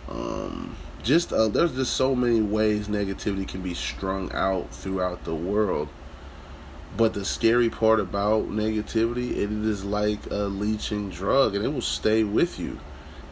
Um, 0.09 0.75
just 1.03 1.33
uh, 1.33 1.49
there's 1.49 1.75
just 1.75 1.95
so 1.95 2.15
many 2.15 2.41
ways 2.41 2.89
negativity 2.89 3.47
can 3.47 3.61
be 3.61 3.75
strung 3.75 4.33
out 4.33 4.71
throughout 4.71 5.25
the 5.25 5.35
world 5.35 5.89
But 6.97 7.15
the 7.15 7.25
scary 7.25 7.71
part 7.71 8.01
about 8.01 8.51
negativity, 8.51 9.31
it 9.31 9.51
is 9.51 9.85
like 9.85 10.27
a 10.31 10.45
leeching 10.45 11.11
drug 11.11 11.55
and 11.55 11.65
it 11.65 11.69
will 11.69 11.81
stay 11.81 12.23
with 12.23 12.59
you. 12.59 12.79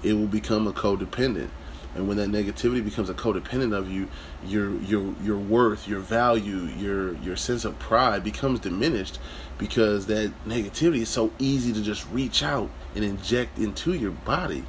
It 0.03 0.15
will 0.15 0.27
become 0.27 0.67
a 0.67 0.73
codependent. 0.73 1.51
And 1.95 2.07
when 2.07 2.17
that 2.19 2.31
negativity 2.31 2.85
becomes 2.85 3.11
a 3.11 3.15
codependent 3.15 3.77
of 3.77 3.91
you, 3.91 4.09
your 4.47 4.71
your 4.83 5.13
your 5.23 5.39
worth, 5.39 5.89
your 5.89 5.99
value, 5.99 6.69
your 6.79 7.15
your 7.17 7.37
sense 7.37 7.65
of 7.65 7.79
pride 7.81 8.23
becomes 8.23 8.61
diminished 8.61 9.19
because 9.59 10.07
that 10.07 10.33
negativity 10.47 11.01
is 11.01 11.09
so 11.09 11.33
easy 11.39 11.73
to 11.73 11.83
just 11.83 12.09
reach 12.11 12.43
out 12.43 12.71
and 12.95 13.05
inject 13.05 13.59
into 13.59 13.93
your 13.93 14.13
body. 14.13 14.65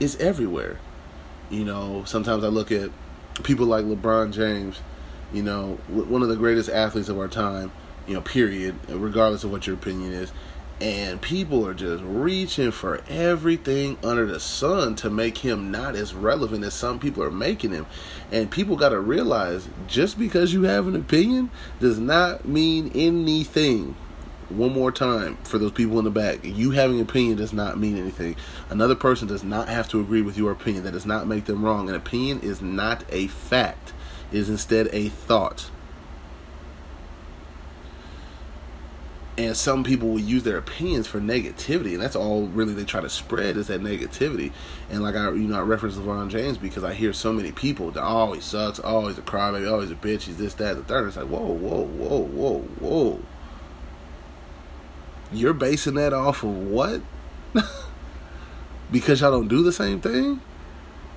It's 0.00 0.16
everywhere. 0.16 0.78
You 1.50 1.64
know, 1.64 2.04
sometimes 2.06 2.42
I 2.42 2.48
look 2.48 2.72
at 2.72 2.90
people 3.42 3.66
like 3.66 3.84
LeBron 3.84 4.32
James, 4.32 4.80
you 5.32 5.42
know, 5.42 5.78
one 5.88 6.22
of 6.22 6.28
the 6.28 6.36
greatest 6.36 6.70
athletes 6.70 7.10
of 7.10 7.18
our 7.18 7.28
time, 7.28 7.70
you 8.10 8.16
know, 8.16 8.22
period, 8.22 8.74
regardless 8.88 9.44
of 9.44 9.52
what 9.52 9.68
your 9.68 9.76
opinion 9.76 10.12
is. 10.12 10.32
And 10.80 11.22
people 11.22 11.64
are 11.64 11.74
just 11.74 12.02
reaching 12.02 12.72
for 12.72 13.00
everything 13.08 13.98
under 14.02 14.26
the 14.26 14.40
sun 14.40 14.96
to 14.96 15.10
make 15.10 15.38
him 15.38 15.70
not 15.70 15.94
as 15.94 16.12
relevant 16.12 16.64
as 16.64 16.74
some 16.74 16.98
people 16.98 17.22
are 17.22 17.30
making 17.30 17.70
him. 17.70 17.86
And 18.32 18.50
people 18.50 18.74
got 18.74 18.88
to 18.88 18.98
realize 18.98 19.68
just 19.86 20.18
because 20.18 20.52
you 20.52 20.64
have 20.64 20.88
an 20.88 20.96
opinion 20.96 21.50
does 21.78 22.00
not 22.00 22.48
mean 22.48 22.90
anything. 22.96 23.94
One 24.48 24.72
more 24.72 24.90
time 24.90 25.36
for 25.44 25.58
those 25.58 25.70
people 25.70 26.00
in 26.00 26.04
the 26.04 26.10
back. 26.10 26.40
You 26.42 26.72
having 26.72 26.96
an 26.96 27.02
opinion 27.02 27.36
does 27.36 27.52
not 27.52 27.78
mean 27.78 27.96
anything. 27.96 28.34
Another 28.70 28.96
person 28.96 29.28
does 29.28 29.44
not 29.44 29.68
have 29.68 29.88
to 29.90 30.00
agree 30.00 30.22
with 30.22 30.36
your 30.36 30.50
opinion. 30.50 30.82
That 30.82 30.94
does 30.94 31.06
not 31.06 31.28
make 31.28 31.44
them 31.44 31.64
wrong. 31.64 31.88
An 31.88 31.94
opinion 31.94 32.40
is 32.40 32.60
not 32.60 33.04
a 33.10 33.28
fact, 33.28 33.92
it 34.32 34.38
is 34.38 34.48
instead 34.48 34.88
a 34.92 35.10
thought. 35.10 35.70
And 39.46 39.56
some 39.56 39.84
people 39.84 40.08
will 40.08 40.20
use 40.20 40.42
their 40.42 40.56
opinions 40.56 41.06
for 41.06 41.20
negativity 41.20 41.92
and 41.92 42.00
that's 42.00 42.16
all 42.16 42.46
really 42.48 42.74
they 42.74 42.84
try 42.84 43.00
to 43.00 43.08
spread 43.08 43.56
is 43.56 43.68
that 43.68 43.80
negativity. 43.80 44.52
And 44.90 45.02
like 45.02 45.14
i 45.14 45.30
you 45.30 45.48
know 45.48 45.58
i 45.58 45.62
reference 45.62 45.96
lebron 45.96 46.28
james 46.28 46.58
because 46.58 46.84
i 46.84 46.94
hear 46.94 47.12
so 47.12 47.32
many 47.32 47.52
people 47.52 47.90
that 47.92 48.34
he 48.34 48.40
sucks 48.40 48.78
he's 48.78 48.84
a 49.18 49.22
crybaby 49.22 49.80
he's 49.80 49.90
a 49.90 49.94
bitch 49.94 50.22
he's 50.22 50.36
this 50.36 50.54
that 50.54 50.76
the 50.76 50.84
third. 50.84 51.08
It's 51.08 51.16
like 51.16 51.26
whoa 51.26 51.40
whoa 51.40 51.84
whoa 51.84 52.22
whoa 52.22 52.58
whoa. 52.80 53.20
You're 55.32 55.54
basing 55.54 55.94
that 55.94 56.12
off 56.12 56.42
of 56.42 56.50
what? 56.50 57.02
Because 58.92 59.20
y'all 59.20 59.30
don't 59.30 59.46
do 59.46 59.62
the 59.62 59.70
same 59.70 60.00
thing 60.00 60.40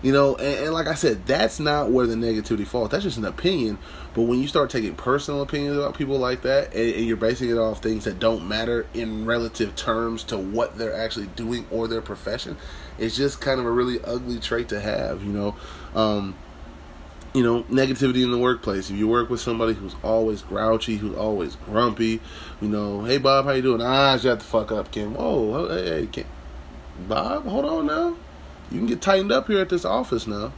you 0.04 0.12
know, 0.12 0.36
and, 0.36 0.66
and, 0.66 0.74
like 0.74 0.88
I 0.88 0.96
said, 0.96 1.26
that's 1.26 1.62
not 1.62 1.90
where 1.90 2.06
the 2.06 2.16
negativity 2.16 2.68
falls. 2.68 2.90
That's 2.90 3.04
just 3.06 3.18
an 3.18 3.24
opinion. 3.24 3.80
But 4.14 4.24
when 4.24 4.42
you 4.42 4.48
start 4.50 4.70
taking 4.70 4.96
personal 4.96 5.42
opinions 5.42 5.78
about 5.78 5.98
people 5.98 6.20
like 6.20 6.42
that, 6.42 6.74
and, 6.76 6.96
and, 6.96 7.06
you're 7.06 7.18
basing 7.18 7.50
it 7.50 7.58
off 7.58 7.82
things 7.82 8.04
that 8.04 8.20
don't 8.20 8.46
matter 8.46 8.86
in 8.94 9.26
relative 9.26 9.78
terms 9.78 10.24
to 10.26 10.38
what 10.38 10.78
they're 10.78 10.94
actually 10.94 11.28
doing 11.28 11.66
or 11.72 11.88
their 11.88 12.02
profession, 12.02 12.58
it's 13.00 13.16
just 13.16 13.40
kind 13.40 13.62
of 13.62 13.66
a 13.66 13.72
really 13.72 14.04
ugly 14.04 14.40
trait 14.40 14.68
to 14.70 14.82
have. 14.82 15.24
You 15.24 15.32
know, 15.32 15.56
um, 15.96 16.36
you 17.34 17.42
know, 17.42 17.64
negativity 17.64 18.24
in 18.24 18.32
the 18.32 18.38
workplace. 18.38 18.90
If 18.90 18.98
you 18.98 19.08
work 19.08 19.30
with 19.30 19.40
somebody 19.40 19.74
who's 19.74 19.96
always 20.04 20.42
grouchy, 20.42 20.98
who's 20.98 21.16
always 21.16 21.56
grumpy, 21.56 22.20
you 22.62 22.68
know, 22.68 23.06
hey 23.06 23.20
Bob, 23.20 23.46
how 23.46 23.52
you 23.52 23.62
doing? 23.62 23.82
Ah, 23.82 24.18
shut 24.18 24.40
the 24.40 24.46
fuck 24.46 24.74
up, 24.74 24.92
Kim. 24.92 25.16
Oh, 25.18 25.70
hey, 25.70 26.02
hey, 26.02 26.08
Kim. 26.08 26.28
Bob, 27.08 27.46
hold 27.46 27.64
on 27.66 27.86
now 27.88 28.18
you 28.74 28.80
can 28.80 28.88
get 28.88 29.02
tightened 29.02 29.32
up 29.32 29.48
here 29.48 29.60
at 29.60 29.70
this 29.70 29.86
office 29.86 30.26
now. 30.28 30.52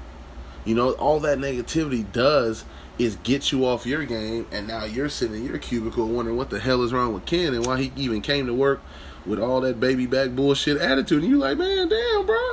You 0.63 0.73
know, 0.73 0.91
all 0.93 1.19
that 1.19 1.37
negativity 1.37 2.09
does 2.11 2.65
is 2.97 3.17
get 3.17 3.51
you 3.51 3.65
off 3.65 3.85
your 3.85 4.05
game, 4.05 4.47
and 4.51 4.67
now 4.67 4.85
you're 4.85 5.09
sitting 5.09 5.35
in 5.35 5.45
your 5.45 5.57
cubicle 5.57 6.07
wondering 6.07 6.37
what 6.37 6.49
the 6.49 6.59
hell 6.59 6.81
is 6.81 6.93
wrong 6.93 7.13
with 7.13 7.25
Ken 7.25 7.53
and 7.53 7.65
why 7.65 7.81
he 7.81 7.91
even 7.95 8.21
came 8.21 8.47
to 8.47 8.53
work 8.53 8.81
with 9.25 9.39
all 9.39 9.61
that 9.61 9.79
baby 9.79 10.05
back 10.05 10.31
bullshit 10.31 10.77
attitude. 10.77 11.21
And 11.21 11.29
you're 11.29 11.39
like, 11.39 11.57
man, 11.57 11.89
damn, 11.89 12.25
bro. 12.25 12.51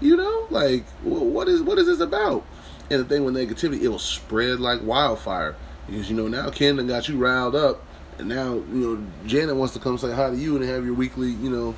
You 0.00 0.16
know, 0.16 0.46
like, 0.50 0.84
what 1.02 1.46
is 1.46 1.62
what 1.62 1.78
is 1.78 1.86
this 1.86 2.00
about? 2.00 2.44
And 2.90 3.00
the 3.00 3.04
thing 3.04 3.24
with 3.24 3.34
negativity, 3.34 3.82
it 3.82 3.88
will 3.88 3.98
spread 3.98 4.58
like 4.58 4.80
wildfire 4.82 5.54
because 5.86 6.10
you 6.10 6.16
know 6.16 6.28
now 6.28 6.50
Ken 6.50 6.84
got 6.86 7.08
you 7.08 7.16
riled 7.16 7.54
up, 7.54 7.82
and 8.18 8.28
now 8.28 8.54
you 8.54 8.64
know 8.96 9.06
Janet 9.26 9.56
wants 9.56 9.74
to 9.74 9.80
come 9.80 9.98
say 9.98 10.12
hi 10.12 10.30
to 10.30 10.36
you 10.36 10.56
and 10.56 10.64
have 10.64 10.84
your 10.84 10.94
weekly, 10.94 11.30
you 11.30 11.50
know, 11.50 11.74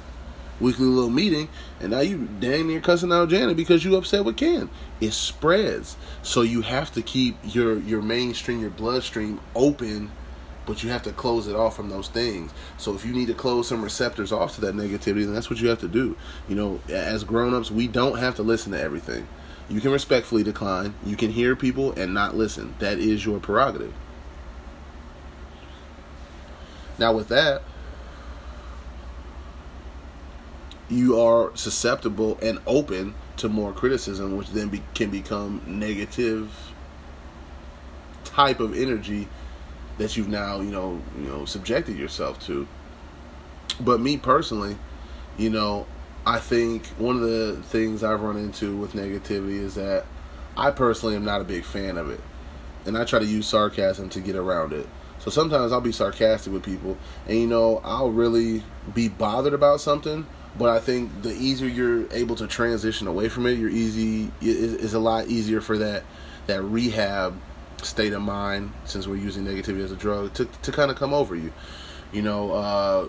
weekly 0.60 0.86
little 0.86 1.10
meeting, 1.10 1.48
and 1.80 1.90
now 1.90 2.00
you 2.00 2.28
dang 2.40 2.66
near 2.68 2.80
cussing 2.80 3.12
out 3.12 3.28
Janet 3.28 3.56
because 3.56 3.84
you 3.84 3.96
upset 3.96 4.24
with 4.24 4.36
Ken. 4.36 4.70
It 5.00 5.12
spreads, 5.12 5.96
so 6.22 6.42
you 6.42 6.62
have 6.62 6.92
to 6.92 7.02
keep 7.02 7.36
your 7.44 7.78
your 7.78 8.02
mainstream, 8.02 8.60
your 8.60 8.70
bloodstream 8.70 9.40
open, 9.54 10.10
but 10.66 10.82
you 10.82 10.90
have 10.90 11.02
to 11.02 11.12
close 11.12 11.46
it 11.46 11.56
off 11.56 11.76
from 11.76 11.90
those 11.90 12.08
things. 12.08 12.52
So 12.78 12.94
if 12.94 13.04
you 13.04 13.12
need 13.12 13.26
to 13.26 13.34
close 13.34 13.68
some 13.68 13.82
receptors 13.82 14.32
off 14.32 14.54
to 14.54 14.60
that 14.62 14.74
negativity, 14.74 15.24
then 15.24 15.34
that's 15.34 15.50
what 15.50 15.60
you 15.60 15.68
have 15.68 15.80
to 15.80 15.88
do. 15.88 16.16
You 16.48 16.54
know, 16.54 16.80
as 16.88 17.24
grown-ups, 17.24 17.70
we 17.70 17.86
don't 17.88 18.18
have 18.18 18.36
to 18.36 18.42
listen 18.42 18.72
to 18.72 18.80
everything. 18.80 19.26
You 19.68 19.80
can 19.80 19.92
respectfully 19.92 20.42
decline. 20.42 20.94
You 21.04 21.16
can 21.16 21.30
hear 21.30 21.56
people 21.56 21.92
and 21.92 22.12
not 22.12 22.36
listen. 22.36 22.74
That 22.78 22.98
is 22.98 23.24
your 23.24 23.40
prerogative. 23.40 23.94
Now, 26.98 27.12
with 27.12 27.28
that, 27.28 27.62
you 30.88 31.20
are 31.20 31.54
susceptible 31.56 32.38
and 32.42 32.58
open 32.66 33.14
to 33.38 33.48
more 33.48 33.72
criticism, 33.72 34.36
which 34.36 34.50
then 34.50 34.68
be, 34.68 34.82
can 34.94 35.10
become 35.10 35.62
negative 35.66 36.50
type 38.24 38.60
of 38.60 38.76
energy 38.76 39.28
that 39.98 40.16
you've 40.16 40.28
now 40.28 40.60
you 40.60 40.70
know 40.70 41.00
you 41.16 41.24
know 41.24 41.44
subjected 41.44 41.96
yourself 41.96 42.38
to. 42.46 42.66
But 43.80 44.00
me 44.00 44.16
personally, 44.16 44.76
you 45.36 45.50
know, 45.50 45.86
I 46.26 46.38
think 46.38 46.86
one 46.98 47.16
of 47.16 47.22
the 47.22 47.60
things 47.64 48.04
I've 48.04 48.20
run 48.20 48.36
into 48.36 48.76
with 48.76 48.92
negativity 48.92 49.58
is 49.58 49.74
that 49.74 50.04
I 50.56 50.70
personally 50.70 51.16
am 51.16 51.24
not 51.24 51.40
a 51.40 51.44
big 51.44 51.64
fan 51.64 51.96
of 51.96 52.10
it, 52.10 52.20
and 52.86 52.96
I 52.96 53.04
try 53.04 53.18
to 53.18 53.26
use 53.26 53.46
sarcasm 53.46 54.08
to 54.10 54.20
get 54.20 54.36
around 54.36 54.72
it. 54.72 54.86
So 55.18 55.30
sometimes 55.30 55.72
I'll 55.72 55.80
be 55.80 55.92
sarcastic 55.92 56.52
with 56.52 56.62
people, 56.62 56.96
and 57.26 57.38
you 57.38 57.46
know 57.46 57.80
I'll 57.82 58.10
really 58.10 58.62
be 58.94 59.08
bothered 59.08 59.54
about 59.54 59.80
something 59.80 60.26
but 60.58 60.70
I 60.70 60.80
think 60.80 61.22
the 61.22 61.32
easier 61.32 61.68
you're 61.68 62.12
able 62.12 62.36
to 62.36 62.46
transition 62.46 63.06
away 63.06 63.28
from 63.28 63.46
it, 63.46 63.58
you're 63.58 63.70
easy 63.70 64.30
It's 64.40 64.94
a 64.94 64.98
lot 64.98 65.26
easier 65.28 65.60
for 65.60 65.78
that 65.78 66.04
that 66.46 66.62
rehab 66.62 67.34
state 67.82 68.12
of 68.12 68.22
mind 68.22 68.72
since 68.84 69.06
we're 69.06 69.16
using 69.16 69.44
negativity 69.44 69.82
as 69.82 69.92
a 69.92 69.96
drug 69.96 70.32
to 70.34 70.44
to 70.44 70.72
kind 70.72 70.90
of 70.90 70.96
come 70.96 71.12
over 71.12 71.34
you. 71.34 71.52
You 72.12 72.22
know, 72.22 72.52
uh, 72.52 73.08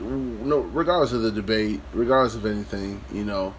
no, 0.00 0.58
regardless 0.58 1.12
of 1.12 1.22
the 1.22 1.32
debate, 1.32 1.80
regardless 1.92 2.36
of 2.36 2.46
anything, 2.46 3.02
you 3.12 3.24
know, 3.24 3.54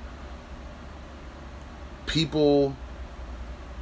people, 2.05 2.73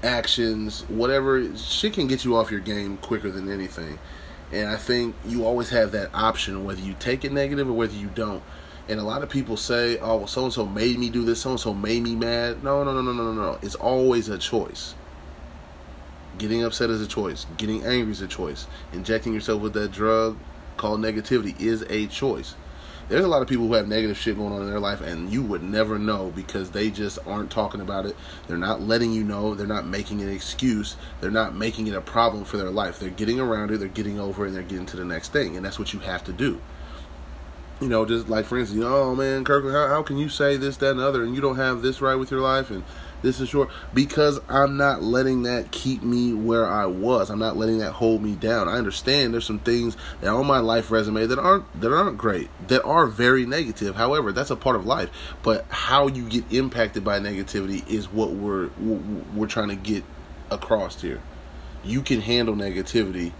actions, 0.02 0.82
whatever, 0.90 1.56
shit 1.56 1.94
can 1.94 2.08
get 2.08 2.26
you 2.26 2.36
off 2.36 2.50
your 2.50 2.60
game 2.60 2.98
quicker 2.98 3.30
than 3.30 3.52
anything. 3.52 4.00
And 4.52 4.68
I 4.68 4.78
think 4.78 5.16
you 5.26 5.46
always 5.46 5.70
have 5.70 5.92
that 5.92 6.10
option 6.14 6.66
whether 6.66 6.82
you 6.82 6.96
take 6.98 7.24
it 7.24 7.32
negative 7.32 7.70
or 7.70 7.74
whether 7.74 7.96
you 7.96 8.08
don't. 8.08 8.42
And 8.88 9.00
a 9.00 9.04
lot 9.04 9.24
of 9.24 9.30
people 9.30 9.58
say, 9.58 9.98
"Oh, 9.98 10.18
well, 10.18 10.28
so 10.28 10.44
and 10.44 10.54
so 10.54 10.66
made 10.66 11.00
me 11.00 11.10
do 11.10 11.24
this. 11.26 11.42
So 11.42 11.52
and 11.52 11.60
so 11.60 11.74
made 11.74 12.04
me 12.04 12.16
mad." 12.16 12.64
No, 12.64 12.84
no, 12.84 12.94
no, 12.94 13.02
no, 13.02 13.14
no, 13.14 13.32
no, 13.32 13.34
no. 13.34 13.58
It's 13.62 13.76
always 13.76 14.30
a 14.30 14.38
choice. 14.38 14.94
Getting 16.38 16.64
upset 16.64 16.90
is 16.90 17.02
a 17.02 17.08
choice. 17.08 17.48
Getting 17.58 17.84
angry 17.84 18.12
is 18.12 18.22
a 18.22 18.28
choice. 18.28 18.68
Injecting 18.94 19.34
yourself 19.34 19.62
with 19.62 19.74
that 19.74 19.92
drug 19.92 20.38
called 20.78 21.00
negativity 21.00 21.60
is 21.60 21.84
a 21.90 22.06
choice. 22.08 22.56
There's 23.08 23.24
a 23.24 23.28
lot 23.28 23.42
of 23.42 23.48
people 23.48 23.68
who 23.68 23.74
have 23.74 23.88
negative 23.88 24.18
shit 24.18 24.36
going 24.36 24.52
on 24.52 24.64
in 24.64 24.70
their 24.70 24.80
life, 24.80 25.02
and 25.02 25.32
you 25.32 25.44
would 25.44 25.64
never 25.64 25.98
know 25.98 26.32
because 26.36 26.72
they 26.72 26.90
just 26.90 27.20
aren't 27.26 27.52
talking 27.52 27.82
about 27.82 28.06
it. 28.06 28.16
They're 28.48 28.58
not 28.58 28.82
letting 28.82 29.14
you 29.14 29.24
know. 29.24 29.56
They're 29.56 29.68
not 29.68 29.88
making 29.88 30.22
an 30.22 30.30
excuse. 30.30 30.96
They're 31.22 31.32
not 31.32 31.56
making 31.56 31.88
it 31.88 31.96
a 31.96 32.02
problem 32.02 32.46
for 32.46 32.58
their 32.58 32.72
life. 32.72 33.00
They're 33.00 33.10
getting 33.10 33.40
around 33.40 33.72
it. 33.72 33.78
They're 33.78 33.88
getting 33.88 34.20
over 34.20 34.44
it, 34.44 34.50
and 34.50 34.56
they're 34.56 34.64
getting 34.64 34.88
to 34.88 34.98
the 34.98 35.06
next 35.06 35.32
thing. 35.32 35.56
And 35.56 35.66
that's 35.66 35.80
what 35.80 35.94
you 35.94 36.00
have 36.00 36.24
to 36.26 36.34
do 36.34 36.60
you 37.82 37.90
know, 37.90 38.06
just 38.06 38.30
like 38.30 38.46
for 38.46 38.58
instance, 38.58 38.78
you 38.78 38.84
know, 38.84 38.96
oh 38.96 39.16
man, 39.16 39.44
Kirkland, 39.44 39.76
how, 39.76 39.88
how 39.88 40.04
can 40.04 40.18
you 40.18 40.30
say 40.30 40.58
this, 40.58 40.78
that, 40.78 40.92
and 40.92 41.00
other, 41.00 41.24
and 41.24 41.36
you 41.36 41.42
don't 41.42 41.58
have 41.58 41.82
this 41.82 42.02
right 42.02 42.16
with 42.16 42.32
your 42.32 42.42
life, 42.42 42.72
and 42.72 42.84
this 43.22 43.40
is 43.40 43.50
short 43.50 43.70
because 43.94 44.40
I'm 44.48 44.78
not 44.78 45.02
letting 45.02 45.44
that 45.44 45.72
keep 45.72 46.04
me 46.04 46.34
where 46.34 46.68
I 46.68 46.86
was. 46.86 47.30
I'm 47.30 47.40
not 47.40 47.58
letting 47.58 47.80
that 47.80 47.94
hold 47.94 48.22
me 48.22 48.36
down. 48.36 48.70
I 48.70 48.74
understand 48.74 49.34
there's 49.34 49.46
some 49.46 49.60
things 49.60 49.98
that 50.22 50.30
on 50.30 50.46
my 50.46 50.60
life 50.60 50.92
resume 50.92 51.26
that 51.26 51.40
aren't 51.40 51.82
that 51.82 51.92
aren't 51.92 52.18
great, 52.18 52.50
that 52.68 52.84
are 52.84 53.08
very 53.08 53.46
negative. 53.46 53.96
However, 53.96 54.32
that's 54.32 54.52
a 54.52 54.56
part 54.56 54.76
of 54.76 54.86
life. 54.86 55.10
But 55.44 55.66
how 55.70 56.08
you 56.08 56.30
get 56.30 56.52
impacted 56.54 57.04
by 57.04 57.20
negativity 57.20 57.88
is 57.90 58.12
what 58.12 58.32
we're 58.32 58.70
we're 59.34 59.48
trying 59.48 59.70
to 59.70 59.76
get 59.76 60.04
across 60.52 61.02
here. 61.02 61.22
You 61.84 62.02
can 62.02 62.22
handle 62.22 62.56
negativity 62.56 63.34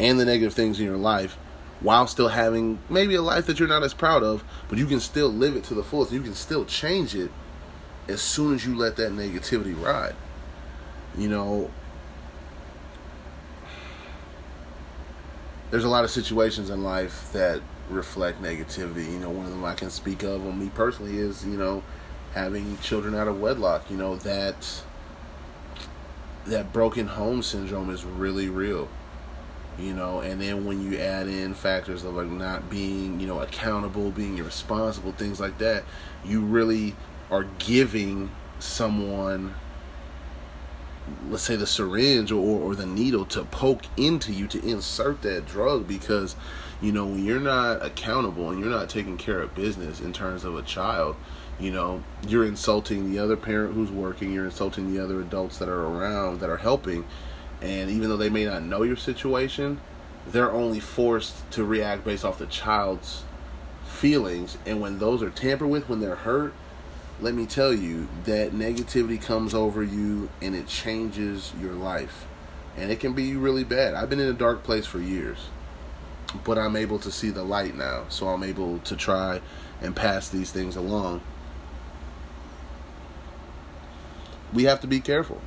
and 0.00 0.18
the 0.18 0.24
negative 0.24 0.54
things 0.54 0.78
in 0.80 0.86
your 0.86 0.96
life 0.96 1.36
while 1.80 2.06
still 2.06 2.28
having 2.28 2.78
maybe 2.88 3.14
a 3.14 3.22
life 3.22 3.46
that 3.46 3.58
you're 3.58 3.68
not 3.68 3.82
as 3.82 3.94
proud 3.94 4.22
of, 4.22 4.42
but 4.68 4.78
you 4.78 4.86
can 4.86 5.00
still 5.00 5.28
live 5.28 5.56
it 5.56 5.64
to 5.64 5.74
the 5.74 5.84
fullest. 5.84 6.12
You 6.12 6.20
can 6.20 6.34
still 6.34 6.64
change 6.64 7.14
it 7.14 7.30
as 8.08 8.20
soon 8.20 8.54
as 8.54 8.66
you 8.66 8.76
let 8.76 8.96
that 8.96 9.12
negativity 9.12 9.80
ride. 9.80 10.14
You 11.16 11.28
know, 11.28 11.70
there's 15.70 15.84
a 15.84 15.88
lot 15.88 16.04
of 16.04 16.10
situations 16.10 16.70
in 16.70 16.82
life 16.82 17.30
that 17.32 17.60
reflect 17.90 18.42
negativity. 18.42 19.10
You 19.10 19.18
know, 19.18 19.30
one 19.30 19.46
of 19.46 19.52
them 19.52 19.64
I 19.64 19.74
can 19.74 19.90
speak 19.90 20.22
of 20.22 20.46
on 20.46 20.58
me 20.58 20.70
personally 20.74 21.18
is, 21.18 21.44
you 21.44 21.56
know, 21.56 21.82
having 22.34 22.78
children 22.78 23.14
out 23.14 23.28
of 23.28 23.40
wedlock. 23.40 23.90
You 23.90 23.96
know, 23.96 24.16
that 24.16 24.82
that 26.46 26.72
broken 26.72 27.06
home 27.06 27.42
syndrome 27.42 27.90
is 27.90 28.04
really 28.04 28.48
real. 28.48 28.88
You 29.78 29.94
know, 29.94 30.20
and 30.20 30.40
then 30.40 30.64
when 30.64 30.82
you 30.82 30.98
add 30.98 31.28
in 31.28 31.54
factors 31.54 32.02
of 32.04 32.14
like 32.14 32.26
not 32.26 32.68
being, 32.68 33.20
you 33.20 33.28
know, 33.28 33.40
accountable, 33.40 34.10
being 34.10 34.38
irresponsible, 34.38 35.12
things 35.12 35.38
like 35.38 35.58
that, 35.58 35.84
you 36.24 36.40
really 36.40 36.96
are 37.30 37.44
giving 37.58 38.30
someone 38.58 39.54
let's 41.30 41.42
say 41.42 41.56
the 41.56 41.66
syringe 41.66 42.30
or, 42.30 42.60
or 42.60 42.74
the 42.74 42.86
needle 42.86 43.24
to 43.24 43.44
poke 43.44 43.82
into 43.96 44.32
you 44.32 44.46
to 44.46 44.62
insert 44.66 45.22
that 45.22 45.46
drug 45.46 45.86
because 45.86 46.36
you 46.80 46.92
know 46.92 47.06
when 47.06 47.24
you're 47.24 47.40
not 47.40 47.84
accountable 47.84 48.50
and 48.50 48.60
you're 48.60 48.68
not 48.68 48.88
taking 48.88 49.16
care 49.16 49.40
of 49.40 49.54
business 49.54 50.00
in 50.00 50.12
terms 50.12 50.44
of 50.44 50.56
a 50.56 50.62
child 50.62 51.16
you 51.58 51.70
know 51.70 52.02
you're 52.26 52.44
insulting 52.44 53.10
the 53.10 53.18
other 53.18 53.36
parent 53.36 53.74
who's 53.74 53.90
working 53.90 54.32
you're 54.32 54.44
insulting 54.44 54.92
the 54.92 55.02
other 55.02 55.20
adults 55.20 55.58
that 55.58 55.68
are 55.68 55.86
around 55.86 56.40
that 56.40 56.50
are 56.50 56.58
helping 56.58 57.04
and 57.60 57.90
even 57.90 58.08
though 58.08 58.16
they 58.16 58.30
may 58.30 58.44
not 58.44 58.62
know 58.62 58.82
your 58.82 58.96
situation 58.96 59.80
they're 60.28 60.52
only 60.52 60.80
forced 60.80 61.50
to 61.50 61.64
react 61.64 62.04
based 62.04 62.24
off 62.24 62.38
the 62.38 62.46
child's 62.46 63.24
feelings 63.86 64.58
and 64.66 64.80
when 64.80 64.98
those 64.98 65.22
are 65.22 65.30
tampered 65.30 65.68
with 65.68 65.88
when 65.88 66.00
they're 66.00 66.16
hurt 66.16 66.52
let 67.20 67.34
me 67.34 67.46
tell 67.46 67.72
you 67.72 68.08
that 68.24 68.52
negativity 68.52 69.20
comes 69.20 69.52
over 69.52 69.82
you 69.82 70.28
and 70.40 70.54
it 70.54 70.68
changes 70.68 71.52
your 71.60 71.72
life. 71.72 72.26
And 72.76 72.92
it 72.92 73.00
can 73.00 73.12
be 73.12 73.34
really 73.34 73.64
bad. 73.64 73.94
I've 73.94 74.08
been 74.08 74.20
in 74.20 74.28
a 74.28 74.34
dark 74.34 74.62
place 74.62 74.86
for 74.86 75.00
years, 75.00 75.48
but 76.44 76.58
I'm 76.58 76.76
able 76.76 77.00
to 77.00 77.10
see 77.10 77.30
the 77.30 77.42
light 77.42 77.76
now. 77.76 78.04
So 78.08 78.28
I'm 78.28 78.44
able 78.44 78.78
to 78.80 78.94
try 78.94 79.40
and 79.80 79.96
pass 79.96 80.28
these 80.28 80.52
things 80.52 80.76
along. 80.76 81.20
We 84.52 84.64
have 84.64 84.80
to 84.80 84.86
be 84.86 85.00
careful. 85.00 85.40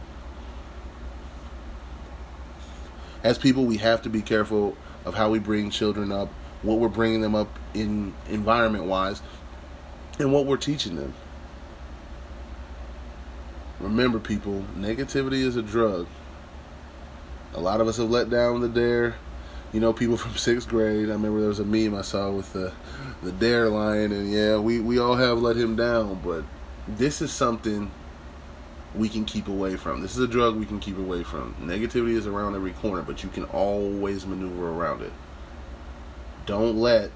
As 3.23 3.37
people, 3.37 3.65
we 3.65 3.77
have 3.77 4.01
to 4.03 4.09
be 4.09 4.21
careful 4.21 4.75
of 5.05 5.13
how 5.13 5.29
we 5.29 5.39
bring 5.39 5.69
children 5.69 6.11
up, 6.11 6.29
what 6.63 6.79
we're 6.79 6.89
bringing 6.89 7.21
them 7.21 7.35
up 7.35 7.47
in 7.73 8.13
environment 8.29 8.85
wise, 8.85 9.21
and 10.19 10.31
what 10.33 10.45
we're 10.45 10.57
teaching 10.57 10.95
them. 10.95 11.13
Remember, 13.79 14.19
people, 14.19 14.65
negativity 14.77 15.41
is 15.41 15.55
a 15.55 15.61
drug. 15.61 16.07
A 17.53 17.59
lot 17.59 17.81
of 17.81 17.87
us 17.87 17.97
have 17.97 18.09
let 18.09 18.29
down 18.29 18.61
the 18.61 18.69
DARE. 18.69 19.15
You 19.73 19.79
know, 19.79 19.93
people 19.93 20.17
from 20.17 20.35
sixth 20.35 20.67
grade. 20.67 21.09
I 21.09 21.13
remember 21.13 21.39
there 21.39 21.49
was 21.49 21.59
a 21.59 21.65
meme 21.65 21.95
I 21.95 22.01
saw 22.01 22.31
with 22.31 22.53
the 22.53 22.73
the 23.23 23.31
DARE 23.31 23.69
lion, 23.69 24.11
and 24.11 24.31
yeah, 24.31 24.57
we 24.57 24.79
we 24.79 24.99
all 24.99 25.15
have 25.15 25.41
let 25.41 25.55
him 25.55 25.75
down. 25.75 26.21
But 26.23 26.43
this 26.87 27.21
is 27.21 27.31
something 27.31 27.91
we 28.95 29.07
can 29.09 29.25
keep 29.25 29.47
away 29.47 29.75
from. 29.77 30.01
This 30.01 30.15
is 30.15 30.23
a 30.23 30.27
drug 30.27 30.55
we 30.55 30.65
can 30.65 30.79
keep 30.79 30.97
away 30.97 31.23
from. 31.23 31.55
Negativity 31.61 32.15
is 32.15 32.27
around 32.27 32.55
every 32.55 32.71
corner, 32.71 33.01
but 33.01 33.23
you 33.23 33.29
can 33.29 33.45
always 33.45 34.25
maneuver 34.25 34.69
around 34.69 35.01
it. 35.01 35.13
Don't 36.45 36.77
let 36.77 37.11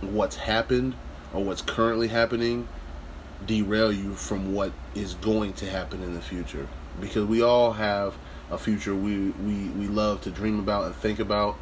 what's 0.00 0.36
happened 0.36 0.94
or 1.32 1.42
what's 1.42 1.62
currently 1.62 2.08
happening 2.08 2.68
derail 3.46 3.92
you 3.92 4.14
from 4.14 4.54
what 4.54 4.72
is 4.94 5.14
going 5.14 5.52
to 5.52 5.68
happen 5.68 6.02
in 6.02 6.14
the 6.14 6.20
future 6.20 6.66
because 7.00 7.24
we 7.24 7.42
all 7.42 7.72
have 7.72 8.14
a 8.50 8.58
future 8.58 8.94
we 8.94 9.30
we, 9.44 9.68
we 9.70 9.86
love 9.86 10.20
to 10.20 10.30
dream 10.30 10.58
about 10.58 10.84
and 10.84 10.94
think 10.96 11.18
about 11.18 11.56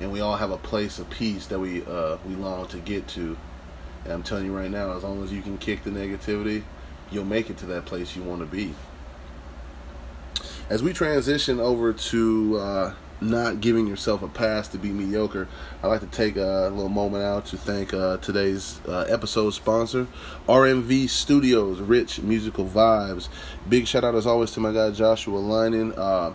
and 0.00 0.10
we 0.10 0.20
all 0.20 0.36
have 0.36 0.50
a 0.50 0.56
place 0.56 0.98
of 0.98 1.08
peace 1.10 1.46
that 1.46 1.58
we 1.58 1.84
uh, 1.84 2.16
we 2.26 2.34
long 2.34 2.66
to 2.66 2.78
get 2.78 3.06
to 3.06 3.36
and 4.04 4.12
I'm 4.12 4.22
telling 4.22 4.46
you 4.46 4.56
right 4.56 4.70
now 4.70 4.96
as 4.96 5.04
long 5.04 5.22
as 5.22 5.32
you 5.32 5.42
can 5.42 5.58
kick 5.58 5.84
the 5.84 5.90
negativity 5.90 6.64
you'll 7.10 7.24
make 7.24 7.50
it 7.50 7.56
to 7.58 7.66
that 7.66 7.84
place 7.84 8.14
you 8.16 8.22
want 8.22 8.40
to 8.40 8.46
be 8.46 8.74
as 10.70 10.84
we 10.84 10.92
transition 10.92 11.58
over 11.58 11.92
to 11.92 12.56
uh, 12.58 12.94
not 13.20 13.60
giving 13.60 13.88
yourself 13.88 14.22
a 14.22 14.28
pass 14.28 14.68
to 14.68 14.78
be 14.78 14.90
mediocre, 14.90 15.48
I'd 15.82 15.88
like 15.88 16.00
to 16.00 16.06
take 16.06 16.36
a 16.36 16.70
little 16.72 16.88
moment 16.88 17.24
out 17.24 17.46
to 17.46 17.56
thank 17.56 17.92
uh, 17.92 18.18
today's 18.18 18.80
uh, 18.86 19.00
episode 19.08 19.50
sponsor, 19.50 20.06
RMV 20.48 21.10
Studios, 21.10 21.80
Rich 21.80 22.22
Musical 22.22 22.64
Vibes. 22.64 23.28
Big 23.68 23.88
shout 23.88 24.04
out 24.04 24.14
as 24.14 24.26
always 24.26 24.52
to 24.52 24.60
my 24.60 24.72
guy 24.72 24.92
Joshua 24.92 25.40
Leinen. 25.40 26.34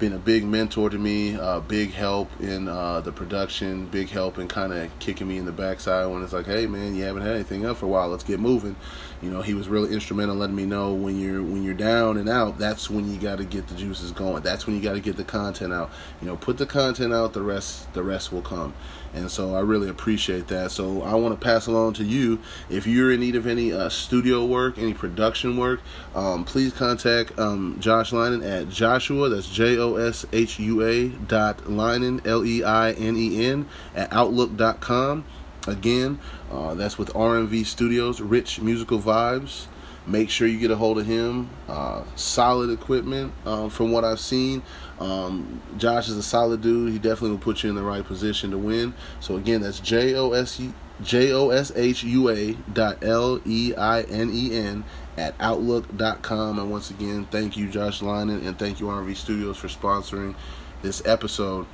Been 0.00 0.12
a 0.12 0.18
big 0.18 0.44
mentor 0.44 0.90
to 0.90 0.98
me, 0.98 1.36
uh, 1.36 1.60
big 1.60 1.92
help 1.92 2.28
in 2.40 2.66
uh, 2.66 3.00
the 3.00 3.12
production, 3.12 3.86
big 3.86 4.08
help 4.08 4.38
in 4.38 4.48
kind 4.48 4.72
of 4.72 4.90
kicking 4.98 5.28
me 5.28 5.38
in 5.38 5.44
the 5.44 5.52
backside 5.52 6.10
when 6.10 6.20
it's 6.24 6.32
like, 6.32 6.46
hey 6.46 6.66
man, 6.66 6.96
you 6.96 7.04
haven't 7.04 7.22
had 7.22 7.34
anything 7.34 7.64
up 7.64 7.76
for 7.76 7.86
a 7.86 7.88
while, 7.88 8.08
let's 8.08 8.24
get 8.24 8.40
moving. 8.40 8.74
You 9.22 9.30
know, 9.30 9.40
he 9.40 9.54
was 9.54 9.68
really 9.68 9.94
instrumental 9.94 10.34
in 10.34 10.40
letting 10.40 10.56
me 10.56 10.66
know 10.66 10.92
when 10.92 11.20
you're 11.20 11.42
when 11.42 11.62
you're 11.62 11.74
down 11.74 12.16
and 12.16 12.28
out, 12.28 12.58
that's 12.58 12.90
when 12.90 13.08
you 13.08 13.20
got 13.20 13.38
to 13.38 13.44
get 13.44 13.68
the 13.68 13.74
juices 13.76 14.10
going. 14.10 14.42
That's 14.42 14.66
when 14.66 14.74
you 14.74 14.82
got 14.82 14.94
to 14.94 15.00
get 15.00 15.16
the 15.16 15.24
content 15.24 15.72
out. 15.72 15.92
You 16.20 16.26
know, 16.26 16.36
put 16.36 16.58
the 16.58 16.66
content 16.66 17.14
out, 17.14 17.32
the 17.32 17.42
rest 17.42 17.92
the 17.94 18.02
rest 18.02 18.32
will 18.32 18.42
come. 18.42 18.74
And 19.14 19.30
so 19.30 19.54
I 19.54 19.60
really 19.60 19.88
appreciate 19.88 20.48
that. 20.48 20.72
So 20.72 21.02
I 21.02 21.14
want 21.14 21.38
to 21.38 21.42
pass 21.42 21.68
along 21.68 21.94
to 21.94 22.04
you 22.04 22.40
if 22.68 22.86
you're 22.86 23.12
in 23.12 23.20
need 23.20 23.36
of 23.36 23.46
any 23.46 23.72
uh, 23.72 23.88
studio 23.88 24.44
work, 24.44 24.76
any 24.76 24.92
production 24.92 25.56
work, 25.56 25.80
um, 26.14 26.44
please 26.44 26.72
contact 26.72 27.38
um, 27.38 27.76
Josh 27.78 28.10
Leinen 28.10 28.44
at 28.44 28.68
Joshua. 28.68 29.28
That's 29.28 29.48
J 29.48 29.78
O 29.78 29.94
S 29.94 30.26
H 30.32 30.58
U 30.58 30.84
A 30.84 31.08
dot 31.08 31.58
Leinen 31.58 32.26
L 32.26 32.44
E 32.44 32.64
I 32.64 32.92
N 32.92 33.16
E 33.16 33.46
N 33.46 33.66
at 33.94 34.12
Outlook.com. 34.12 35.24
Again, 35.66 36.18
uh, 36.50 36.74
that's 36.74 36.98
with 36.98 37.08
RMV 37.14 37.64
Studios, 37.64 38.20
Rich 38.20 38.60
Musical 38.60 38.98
Vibes. 38.98 39.66
Make 40.06 40.28
sure 40.28 40.46
you 40.46 40.58
get 40.58 40.70
a 40.70 40.76
hold 40.76 40.98
of 40.98 41.06
him. 41.06 41.48
Uh, 41.66 42.04
solid 42.14 42.70
equipment 42.70 43.32
um, 43.46 43.70
from 43.70 43.90
what 43.90 44.04
I've 44.04 44.20
seen. 44.20 44.62
Um, 45.00 45.62
Josh 45.78 46.08
is 46.08 46.16
a 46.16 46.22
solid 46.22 46.60
dude. 46.60 46.92
He 46.92 46.98
definitely 46.98 47.30
will 47.30 47.38
put 47.38 47.62
you 47.62 47.70
in 47.70 47.76
the 47.76 47.82
right 47.82 48.04
position 48.04 48.50
to 48.50 48.58
win. 48.58 48.92
So 49.20 49.36
again, 49.36 49.62
that's 49.62 49.80
J 49.80 50.14
O 50.14 50.32
S 50.32 50.60
J 51.02 51.32
O 51.32 51.48
S 51.48 51.72
H 51.74 52.04
U 52.04 52.28
A 52.28 52.52
dot 52.72 53.02
L 53.02 53.40
E 53.46 53.74
I 53.74 54.02
N 54.02 54.30
E 54.32 54.54
N 54.54 54.84
at 55.16 55.34
Outlook.com. 55.40 56.58
And 56.58 56.70
once 56.70 56.90
again, 56.90 57.26
thank 57.30 57.56
you, 57.56 57.68
Josh 57.70 58.00
Leinen, 58.00 58.46
and 58.46 58.58
thank 58.58 58.80
you, 58.80 58.86
RV 58.86 59.16
Studios, 59.16 59.56
for 59.56 59.68
sponsoring 59.68 60.34
this 60.82 61.04
episode 61.06 61.66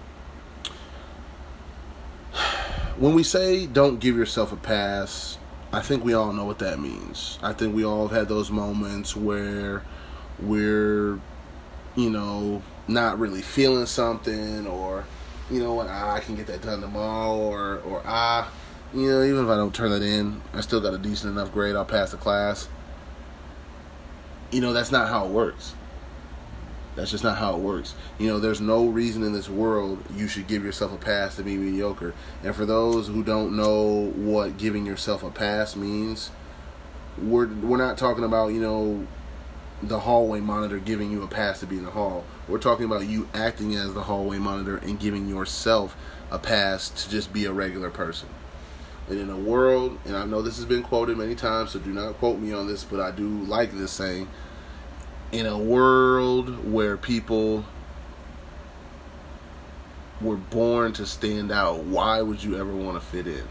when 2.97 3.15
we 3.15 3.23
say 3.23 3.67
don't 3.67 3.99
give 3.99 4.17
yourself 4.17 4.53
a 4.53 4.57
pass, 4.57 5.37
I 5.73 5.81
think 5.81 6.05
we 6.05 6.15
all 6.15 6.33
know 6.33 6.45
what 6.45 6.59
that 6.59 6.81
means. 6.81 7.39
I 7.43 7.53
think 7.53 7.75
we 7.75 7.85
all 7.85 8.09
have 8.09 8.17
had 8.17 8.29
those 8.29 8.51
moments 8.51 9.15
where 9.15 9.85
we're, 10.41 11.21
you 11.95 12.11
know, 12.11 12.63
not 12.89 13.21
really 13.21 13.41
feeling 13.41 13.87
something, 13.87 14.67
or, 14.67 15.05
you 15.49 15.63
know 15.63 15.75
what, 15.75 15.87
ah, 15.89 16.15
I 16.15 16.21
can 16.21 16.35
get 16.35 16.49
that 16.49 16.63
done 16.63 16.81
tomorrow, 16.81 17.37
or, 17.37 17.79
or 17.81 18.03
ah, 18.05 18.51
you 18.93 19.09
know, 19.09 19.23
even 19.23 19.45
if 19.45 19.49
I 19.49 19.55
don't 19.55 19.73
turn 19.73 19.93
it 19.93 20.03
in, 20.03 20.43
I 20.53 20.61
still 20.61 20.81
got 20.81 20.93
a 20.93 20.99
decent 20.99 21.33
enough 21.33 21.53
grade, 21.53 21.77
I'll 21.77 21.85
pass 21.85 22.11
the 22.11 22.17
class. 22.17 22.69
You 24.51 24.61
know, 24.61 24.73
that's 24.73 24.91
not 24.91 25.09
how 25.09 25.27
it 25.27 25.31
works. 25.31 25.75
That's 26.97 27.11
just 27.11 27.25
not 27.25 27.39
how 27.39 27.55
it 27.55 27.61
works. 27.61 27.95
You 28.19 28.29
know, 28.29 28.41
there's 28.41 28.61
no 28.61 28.87
reason 28.87 29.23
in 29.23 29.33
this 29.33 29.49
world 29.49 30.03
you 30.15 30.27
should 30.27 30.47
give 30.47 30.65
yourself 30.65 30.93
a 30.93 30.97
pass 30.97 31.37
to 31.37 31.43
be 31.43 31.57
mediocre. 31.57 32.15
And 32.43 32.55
for 32.55 32.67
those 32.67 33.07
who 33.07 33.23
don't 33.23 33.57
know 33.57 34.11
what 34.17 34.59
giving 34.59 34.85
yourself 34.85 35.23
a 35.23 35.31
pass 35.31 35.77
means, 35.77 36.31
we're 37.17 37.47
we're 37.47 37.77
not 37.77 37.97
talking 37.97 38.25
about, 38.25 38.49
you 38.49 38.61
know, 38.61 39.07
the 39.83 40.01
hallway 40.01 40.41
monitor 40.41 40.79
giving 40.79 41.11
you 41.11 41.23
a 41.23 41.29
pass 41.29 41.61
to 41.61 41.67
be 41.67 41.79
in 41.79 41.85
the 41.85 41.91
hall. 41.91 42.25
We're 42.49 42.59
talking 42.59 42.85
about 42.85 43.07
you 43.07 43.29
acting 43.33 43.75
as 43.77 43.95
the 43.95 44.03
hallway 44.03 44.39
monitor 44.39 44.77
and 44.77 44.99
giving 44.99 45.29
yourself 45.29 45.97
a 46.31 46.39
pass 46.39 46.91
to 46.91 47.11
just 47.11 47.33
be 47.33 47.45
a 47.47 47.53
regular 47.53 47.91
person. 47.91 48.29
And 49.09 49.19
in 49.19 49.31
a 49.31 49.37
world, 49.37 49.99
and 50.05 50.17
I 50.17 50.25
know 50.25 50.43
this 50.43 50.57
has 50.57 50.67
been 50.67 50.83
quoted 50.83 51.17
many 51.17 51.35
times, 51.35 51.71
so 51.71 51.79
do 51.79 51.93
not 51.93 52.19
quote 52.19 52.39
me 52.39 52.53
on 52.53 52.69
this, 52.69 52.85
but 52.85 53.01
I 53.01 53.11
do 53.11 53.27
like 53.45 53.73
this 53.73 53.91
saying 53.91 54.29
in 55.33 55.47
a 55.47 55.57
world 55.57 56.71
where 56.71 56.97
people 56.97 57.65
were 60.21 60.37
born 60.37 60.93
to 60.95 61.07
stand 61.07 61.51
out, 61.51 61.85
why 61.85 62.21
would 62.21 62.43
you 62.43 62.59
ever 62.59 62.73
want 62.73 63.01
to 63.01 63.07
fit 63.07 63.27
in? 63.27 63.47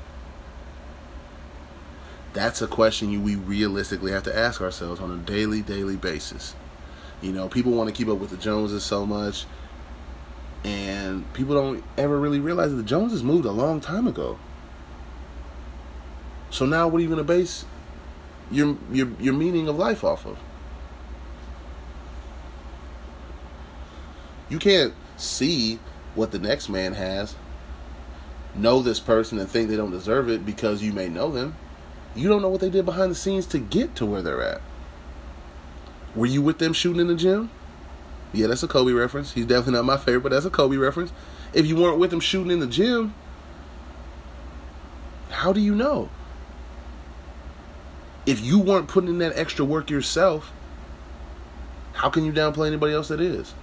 That's 2.34 2.62
a 2.62 2.68
question 2.68 3.10
you 3.10 3.22
we 3.22 3.36
realistically 3.36 4.12
have 4.12 4.24
to 4.24 4.38
ask 4.38 4.62
ourselves 4.62 5.02
on 5.02 5.12
a 5.12 5.18
daily, 5.18 5.62
daily 5.62 5.96
basis. 5.96 6.54
You 7.22 7.32
know, 7.32 7.50
people 7.50 7.72
want 7.72 7.90
to 7.90 7.96
keep 7.96 8.08
up 8.08 8.20
with 8.20 8.30
the 8.30 8.38
Joneses 8.38 8.84
so 8.84 9.06
much, 9.06 9.46
and 10.64 11.32
people 11.34 11.56
don't 11.56 11.84
ever 11.98 12.20
really 12.20 12.40
realize 12.40 12.70
that 12.70 12.78
the 12.78 12.84
Joneses 12.84 13.24
moved 13.24 13.46
a 13.46 13.52
long 13.52 13.82
time 13.82 14.08
ago. 14.08 14.38
So 16.52 16.66
now, 16.66 16.88
what 16.88 17.00
are 17.00 17.02
you 17.02 17.08
going 17.08 17.18
to 17.18 17.24
base 17.24 17.66
your 18.52 18.78
your 18.92 19.10
your 19.20 19.34
meaning 19.34 19.68
of 19.68 19.78
life 19.78 20.04
off 20.04 20.26
of? 20.26 20.38
You 24.50 24.60
can't 24.60 24.94
see 25.16 25.80
what 26.16 26.32
the 26.32 26.40
next 26.40 26.70
man 26.70 26.94
has. 26.94 27.36
know 28.56 28.82
this 28.82 29.00
person 29.00 29.38
and 29.40 29.48
think 29.48 29.70
they 29.70 29.76
don't 29.76 29.92
deserve 29.92 30.28
it 30.28 30.46
because 30.46 30.82
you 30.82 30.92
may 30.92 31.08
know 31.08 31.32
them. 31.32 31.56
You 32.16 32.28
don't 32.28 32.42
know 32.42 32.50
what 32.50 32.62
they 32.62 32.70
did 32.70 32.84
behind 32.84 33.12
the 33.12 33.16
scenes 33.16 33.46
to 33.48 33.60
get 33.60 33.96
to 33.96 34.06
where 34.06 34.24
they're 34.24 34.42
at. 34.42 34.62
Were 36.16 36.26
you 36.26 36.42
with 36.42 36.58
them 36.58 36.74
shooting 36.74 37.00
in 37.00 37.08
the 37.08 37.16
gym? 37.16 37.52
Yeah, 38.34 38.48
that's 38.48 38.64
a 38.64 38.68
Kobe 38.68 38.92
reference. 38.92 39.34
He's 39.34 39.46
definitely 39.46 39.74
not 39.74 39.86
my 39.86 39.98
favorite, 39.98 40.22
but 40.22 40.32
that's 40.32 40.46
a 40.46 40.50
Kobe 40.50 40.78
reference. 40.78 41.14
If 41.54 41.68
you 41.68 41.76
weren't 41.76 42.00
with 42.00 42.10
them 42.10 42.20
shooting 42.20 42.52
in 42.52 42.60
the 42.60 42.68
gym, 42.68 43.14
how 45.30 45.54
do 45.54 45.62
you 45.62 45.76
know? 45.76 46.10
If 48.26 48.42
you 48.42 48.60
weren't 48.60 48.88
putting 48.88 49.10
in 49.10 49.20
that 49.20 49.34
extra 49.36 49.64
work 49.64 49.90
yourself, 49.90 50.52
how 51.94 52.10
can 52.10 52.26
you 52.26 52.32
downplay 52.32 52.68
anybody 52.68 52.94
else 52.94 53.08
that 53.10 53.22
is? 53.22 53.54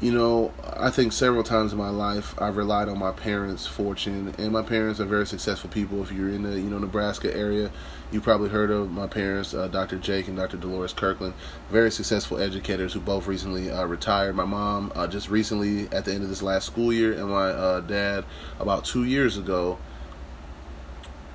You 0.00 0.12
know, 0.12 0.52
I 0.76 0.90
think 0.90 1.12
several 1.12 1.44
times 1.44 1.72
in 1.72 1.78
my 1.78 1.88
life 1.88 2.34
I've 2.40 2.56
relied 2.56 2.88
on 2.88 2.98
my 2.98 3.12
parents' 3.12 3.66
fortune, 3.66 4.34
and 4.38 4.52
my 4.52 4.62
parents 4.62 4.98
are 4.98 5.04
very 5.04 5.26
successful 5.26 5.70
people. 5.70 6.02
If 6.02 6.10
you're 6.10 6.30
in 6.30 6.42
the 6.42 6.60
you 6.60 6.68
know 6.68 6.78
Nebraska 6.78 7.34
area, 7.34 7.70
you 8.10 8.20
probably 8.20 8.48
heard 8.48 8.70
of 8.70 8.90
my 8.90 9.06
parents, 9.06 9.54
uh, 9.54 9.68
Dr. 9.68 9.96
Jake 9.96 10.26
and 10.26 10.36
Dr. 10.36 10.56
Dolores 10.56 10.92
Kirkland, 10.92 11.34
very 11.70 11.90
successful 11.90 12.40
educators 12.40 12.92
who 12.92 13.00
both 13.00 13.26
recently 13.26 13.70
uh, 13.70 13.84
retired. 13.84 14.34
My 14.34 14.44
mom 14.44 14.92
uh, 14.96 15.06
just 15.06 15.30
recently 15.30 15.88
at 15.92 16.04
the 16.04 16.12
end 16.12 16.24
of 16.24 16.28
this 16.28 16.42
last 16.42 16.66
school 16.66 16.92
year, 16.92 17.12
and 17.12 17.30
my 17.30 17.48
uh, 17.50 17.80
dad 17.80 18.24
about 18.58 18.84
two 18.84 19.04
years 19.04 19.38
ago. 19.38 19.78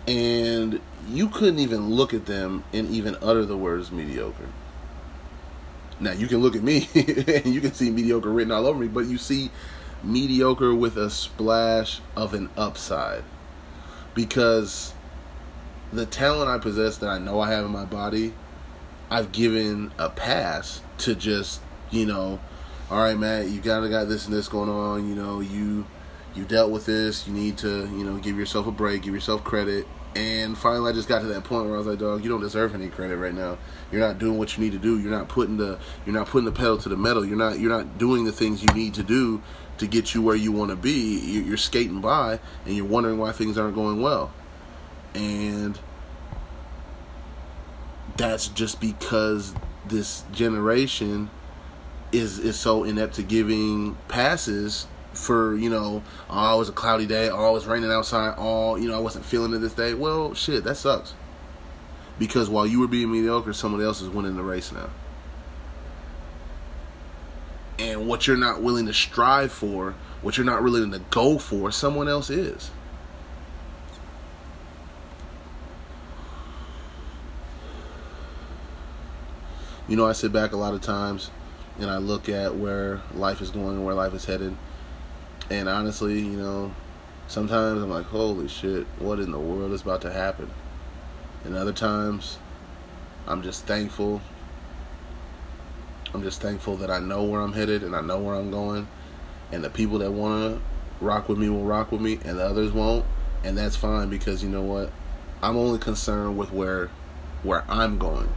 And 0.08 0.82
you 1.08 1.30
couldn't 1.30 1.60
even 1.60 1.90
look 1.92 2.16
at 2.16 2.26
them 2.26 2.64
and 2.74 2.90
even 2.90 3.16
utter 3.22 3.46
the 3.46 3.56
words 3.56 3.92
mediocre 3.92 4.48
now 6.00 6.12
you 6.12 6.28
can 6.28 6.38
look 6.38 6.56
at 6.56 6.64
me 6.64 6.88
and 6.96 7.54
you 7.54 7.62
can 7.62 7.74
see 7.74 7.90
mediocre 7.90 8.30
written 8.30 8.52
all 8.52 8.66
over 8.66 8.80
me, 8.80 8.88
but 8.88 9.06
you 9.06 9.18
see 9.18 9.52
mediocre 10.04 10.74
with 10.74 10.98
a 10.98 11.10
splash 11.10 12.02
of 12.16 12.34
an 12.34 12.50
upside. 12.56 13.24
Because 14.16 14.94
the 15.92 16.06
talent 16.06 16.50
I 16.50 16.58
possess 16.58 16.98
that 16.98 17.10
I 17.10 17.18
know 17.18 17.40
I 17.40 17.52
have 17.52 17.66
in 17.66 17.72
my 17.72 17.86
body, 17.86 18.34
I've 19.10 19.32
given 19.32 19.92
a 19.98 20.10
pass 20.10 20.82
to 21.00 21.16
just, 21.16 21.62
you 21.90 22.06
know, 22.06 22.40
all 22.90 23.04
right, 23.04 23.18
Matt, 23.18 23.48
you 23.48 23.60
gotta 23.60 23.90
got 23.90 24.08
this 24.08 24.26
and 24.26 24.34
this 24.34 24.48
going 24.48 24.70
on, 24.70 25.08
you 25.08 25.16
know, 25.16 25.42
you 25.42 25.86
you 26.36 26.46
dealt 26.46 26.72
with 26.72 26.86
this, 26.86 27.28
you 27.28 27.34
need 27.34 27.58
to, 27.58 27.88
you 27.88 28.04
know, 28.04 28.18
give 28.18 28.38
yourself 28.38 28.68
a 28.68 28.72
break, 28.72 29.02
give 29.02 29.14
yourself 29.14 29.44
credit, 29.44 29.88
and 30.16 30.58
finally, 30.58 30.90
I 30.90 30.94
just 30.94 31.08
got 31.08 31.20
to 31.20 31.28
that 31.28 31.44
point 31.44 31.66
where 31.66 31.76
I 31.76 31.78
was 31.78 31.88
like, 31.88 32.00
"Dog, 32.00 32.24
you 32.24 32.30
don't 32.30 32.42
deserve 32.42 32.74
any 32.74 32.88
credit 32.88 33.18
right 33.18 33.34
now. 33.34 33.58
You're 33.92 34.02
not 34.02 34.18
doing 34.18 34.38
what 34.38 34.58
you 34.58 34.64
need 34.64 34.72
to 34.72 34.80
do. 34.80 35.00
You're 35.00 35.12
not 35.12 35.28
putting 35.28 35.58
the 35.58 35.78
you're 36.06 36.16
not 36.16 36.28
putting 36.28 36.46
the 36.46 36.52
pedal 36.52 36.78
to 36.80 36.90
the 36.90 36.98
metal. 36.98 37.24
You're 37.24 37.38
not 37.38 37.60
you're 37.60 37.70
not 37.70 37.98
doing 37.98 38.26
the 38.26 38.32
things 38.32 38.64
you 38.64 38.74
need 38.74 38.96
to 38.96 39.04
do 39.04 39.42
to 39.78 39.88
get 39.88 40.14
you 40.14 40.22
where 40.22 40.36
you 40.36 40.52
want 40.52 40.72
to 40.72 40.76
be. 40.76 41.20
You're 41.46 41.58
skating 41.58 42.02
by, 42.02 42.40
and 42.66 42.76
you're 42.76 42.86
wondering 42.86 43.18
why 43.18 43.32
things 43.32 43.58
aren't 43.58 43.76
going 43.76 44.02
well. 44.02 44.32
And 45.14 45.80
that's 48.18 48.48
just 48.48 48.82
because 48.82 49.54
this 49.88 50.24
generation 50.32 51.30
is 52.12 52.40
is 52.40 52.60
so 52.60 52.84
inept 52.84 53.16
to 53.16 53.24
giving 53.24 53.96
passes 54.08 54.88
for 55.20 55.56
you 55.56 55.70
know 55.70 56.02
oh, 56.30 56.56
it 56.56 56.58
was 56.58 56.70
a 56.70 56.74
cloudy 56.74 57.06
day 57.06 57.30
oh 57.30 57.50
it 57.50 57.54
was 57.54 57.66
raining 57.66 57.92
outside 57.92 58.34
oh 58.38 58.76
you 58.78 58.88
know 58.88 58.96
i 58.96 59.00
wasn't 59.00 59.24
feeling 59.24 59.54
it 59.54 59.60
this 59.60 59.74
day. 59.74 59.94
Well 59.94 60.34
shit 60.34 60.64
that 60.64 60.76
sucks. 60.76 61.14
Because 62.18 62.50
while 62.50 62.66
you 62.66 62.80
were 62.80 62.88
being 62.88 63.12
mediocre 63.12 63.54
somebody 63.54 63.84
else 63.84 64.02
is 64.02 64.10
winning 64.10 64.36
the 64.36 64.44
race 64.44 64.72
now. 64.72 64.90
And 67.78 68.08
what 68.08 68.28
you're 68.28 68.38
not 68.38 68.62
willing 68.62 68.88
to 68.88 68.94
strive 68.94 69.52
for 69.52 69.96
what 70.22 70.36
you're 70.38 70.46
not 70.46 70.64
willing 70.64 70.92
to 70.92 71.00
go 71.12 71.38
for 71.38 71.72
someone 71.72 72.10
else 72.10 72.30
is. 72.30 72.72
You 79.88 79.96
know 79.96 80.08
i 80.08 80.14
sit 80.14 80.32
back 80.32 80.52
a 80.54 80.58
lot 80.58 80.74
of 80.74 80.82
times 80.82 81.30
and 81.80 81.90
i 81.90 81.98
look 81.98 82.30
at 82.30 82.56
where 82.56 83.02
life 83.14 83.42
is 83.42 83.50
going 83.50 83.78
and 83.78 83.86
where 83.86 83.96
life 83.96 84.14
is 84.14 84.26
headed 84.26 84.56
and 85.50 85.68
honestly, 85.68 86.20
you 86.20 86.38
know, 86.38 86.74
sometimes 87.28 87.82
I'm 87.82 87.90
like, 87.90 88.06
holy 88.06 88.48
shit, 88.48 88.86
what 89.00 89.20
in 89.20 89.32
the 89.32 89.40
world 89.40 89.72
is 89.72 89.82
about 89.82 90.02
to 90.02 90.12
happen? 90.12 90.50
And 91.44 91.56
other 91.56 91.74
times, 91.74 92.38
I'm 93.28 93.42
just 93.42 93.66
thankful. 93.66 94.22
I'm 96.14 96.24
just 96.24 96.42
thankful 96.42 96.78
that 96.78 96.92
I 96.92 97.00
know 97.00 97.24
where 97.24 97.42
I'm 97.42 97.54
headed 97.54 97.84
and 97.84 97.96
I 97.96 98.02
know 98.02 98.20
where 98.20 98.36
I'm 98.36 98.52
going. 98.52 98.88
And 99.52 99.64
the 99.64 99.70
people 99.70 100.00
that 100.00 100.12
want 100.12 100.56
to 100.56 100.62
rock 101.06 101.30
with 101.30 101.38
me 101.38 101.50
will 101.50 101.64
rock 101.64 101.92
with 101.92 102.02
me, 102.02 102.20
and 102.24 102.38
the 102.38 102.46
others 102.46 102.72
won't. 102.72 103.06
And 103.44 103.58
that's 103.58 103.76
fine 103.76 104.10
because 104.10 104.44
you 104.44 104.50
know 104.50 104.62
what? 104.62 104.92
I'm 105.42 105.56
only 105.56 105.80
concerned 105.80 106.38
with 106.38 106.52
where 106.52 106.90
where 107.42 107.64
I'm 107.70 107.98
going. 107.98 108.30